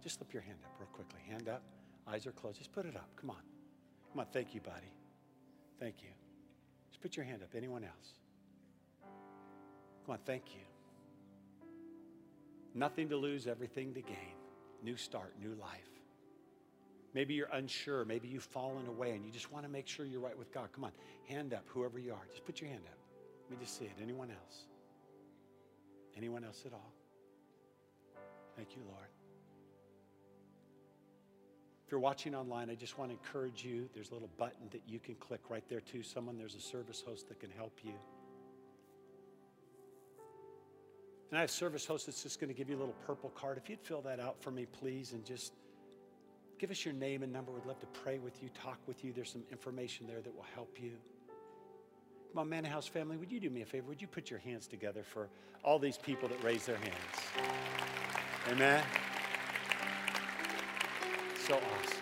Just 0.03 0.19
slip 0.19 0.35
your 0.35 0.43
hand 0.43 0.59
up 0.67 0.75
real 0.79 0.91
quickly. 0.93 1.21
Hand 1.27 1.49
up, 1.49 1.63
eyes 2.07 2.27
are 2.27 2.33
closed. 2.33 2.59
Just 2.59 2.73
put 2.73 2.85
it 2.85 2.95
up. 2.95 3.09
Come 3.17 3.31
on. 3.31 3.43
Come 4.11 4.21
on. 4.21 4.27
Thank 4.35 4.55
you, 4.55 4.61
buddy. 4.61 4.93
Thank 5.81 6.03
you. 6.03 6.11
Just 6.91 7.01
put 7.01 7.17
your 7.17 7.25
hand 7.25 7.43
up. 7.43 7.49
Anyone 7.57 7.85
else? 7.85 8.19
Come 10.05 10.13
on. 10.13 10.19
Thank 10.27 10.55
you. 10.55 10.72
Nothing 12.75 13.09
to 13.11 13.17
lose, 13.17 13.47
everything 13.47 13.95
to 13.95 14.01
gain. 14.01 14.37
New 14.83 14.97
start, 14.97 15.35
new 15.41 15.55
life. 15.61 15.89
Maybe 17.15 17.35
you're 17.35 17.51
unsure. 17.53 18.05
Maybe 18.05 18.29
you've 18.29 18.43
fallen 18.43 18.87
away 18.87 19.11
and 19.11 19.25
you 19.25 19.31
just 19.31 19.53
want 19.53 19.65
to 19.65 19.71
make 19.71 19.87
sure 19.87 20.07
you're 20.07 20.21
right 20.21 20.37
with 20.37 20.53
God. 20.53 20.71
Come 20.73 20.85
on, 20.85 20.93
hand 21.29 21.53
up, 21.53 21.65
whoever 21.67 21.99
you 21.99 22.13
are. 22.13 22.27
Just 22.31 22.45
put 22.45 22.61
your 22.61 22.71
hand 22.71 22.83
up. 22.87 22.99
Let 23.51 23.59
me 23.59 23.65
just 23.65 23.79
see 23.79 23.85
it. 23.85 23.93
Anyone 24.03 24.31
else? 24.31 24.63
Anyone 26.17 26.45
else 26.45 26.63
at 26.67 26.73
all? 26.73 26.93
Thank 28.57 28.77
you, 28.77 28.83
Lord. 28.87 29.09
If 31.87 31.91
you're 31.91 32.01
watching 32.01 32.35
online, 32.35 32.71
I 32.71 32.75
just 32.75 32.99
want 32.99 33.11
to 33.11 33.17
encourage 33.17 33.65
you. 33.65 33.89
There's 33.93 34.11
a 34.11 34.15
little 34.15 34.31
button 34.39 34.69
that 34.71 34.83
you 34.87 34.99
can 34.99 35.15
click 35.17 35.41
right 35.51 35.65
there, 35.69 35.81
too. 35.81 36.03
Someone, 36.03 36.39
there's 36.39 36.55
a 36.55 36.61
service 36.61 37.03
host 37.07 37.29
that 37.29 37.41
can 37.41 37.51
help 37.51 37.81
you. 37.83 37.93
And 41.33 41.39
I 41.39 41.41
have 41.41 41.51
service 41.51 41.87
host 41.87 42.05
that's 42.05 42.23
just 42.23 42.39
going 42.41 42.49
to 42.49 42.55
give 42.55 42.69
you 42.69 42.77
a 42.77 42.79
little 42.81 42.95
purple 43.07 43.31
card. 43.31 43.57
If 43.57 43.71
you'd 43.71 43.81
fill 43.81 44.03
that 44.03 44.21
out 44.21 44.37
for 44.43 44.51
me, 44.51 44.67
please, 44.67 45.13
and 45.15 45.25
just 45.25 45.55
give 46.59 46.71
us 46.71 46.85
your 46.85 46.93
name 46.93 47.23
and 47.23 47.33
number. 47.33 47.51
We'd 47.51 47.65
love 47.65 47.81
to 47.81 47.87
pray 47.87 48.19
with 48.19 48.43
you, 48.43 48.51
talk 48.51 48.79
with 48.87 49.03
you. 49.03 49.15
There's 49.15 49.33
some 49.33 49.43
information 49.51 50.07
there 50.07 50.21
that 50.21 50.37
will 50.37 50.45
help 50.55 50.77
you. 50.79 50.93
Come 52.33 52.41
on, 52.41 52.51
Manna 52.51 52.69
House 52.69 52.87
family, 52.87 53.17
would 53.17 53.33
you 53.33 53.41
do 53.41 53.49
me 53.49 53.63
a 53.63 53.65
favor? 53.65 53.89
Would 53.89 54.03
you 54.03 54.09
put 54.09 54.29
your 54.29 54.41
hands 54.41 54.67
together 54.67 55.03
for 55.03 55.31
all 55.65 55.79
these 55.79 55.97
people 55.97 56.29
that 56.29 56.45
raise 56.45 56.67
their 56.67 56.77
hands? 56.77 56.93
Amen. 58.51 58.85
so 61.49 61.55
awesome. 61.55 61.99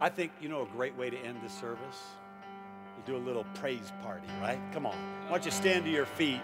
I 0.00 0.08
think, 0.08 0.30
you 0.40 0.48
know, 0.48 0.62
a 0.62 0.66
great 0.66 0.96
way 0.96 1.10
to 1.10 1.18
end 1.18 1.38
the 1.42 1.50
service? 1.50 1.98
We'll 2.96 3.18
do 3.18 3.20
a 3.20 3.24
little 3.26 3.44
praise 3.54 3.92
party, 4.04 4.28
right? 4.40 4.60
Come 4.72 4.86
on. 4.86 5.17
Why 5.28 5.36
don't 5.36 5.44
you 5.44 5.50
stand 5.50 5.84
to 5.84 5.90
your 5.90 6.06
feet? 6.06 6.40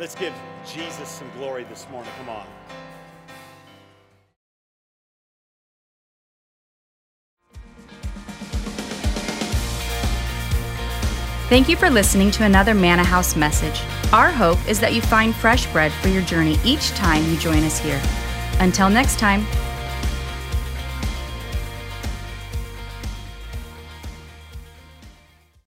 Let's 0.00 0.16
give 0.16 0.34
Jesus 0.66 1.08
some 1.08 1.30
glory 1.36 1.62
this 1.62 1.86
morning. 1.88 2.10
Come 2.18 2.30
on. 2.30 2.46
Thank 11.48 11.68
you 11.68 11.76
for 11.76 11.90
listening 11.90 12.32
to 12.32 12.44
another 12.44 12.74
Manna 12.74 13.04
House 13.04 13.36
message. 13.36 13.80
Our 14.12 14.32
hope 14.32 14.58
is 14.68 14.80
that 14.80 14.94
you 14.94 15.00
find 15.00 15.32
fresh 15.32 15.66
bread 15.66 15.92
for 15.92 16.08
your 16.08 16.22
journey 16.22 16.58
each 16.64 16.90
time 16.90 17.24
you 17.30 17.38
join 17.38 17.62
us 17.62 17.78
here. 17.78 18.02
Until 18.58 18.90
next 18.90 19.20
time, 19.20 19.46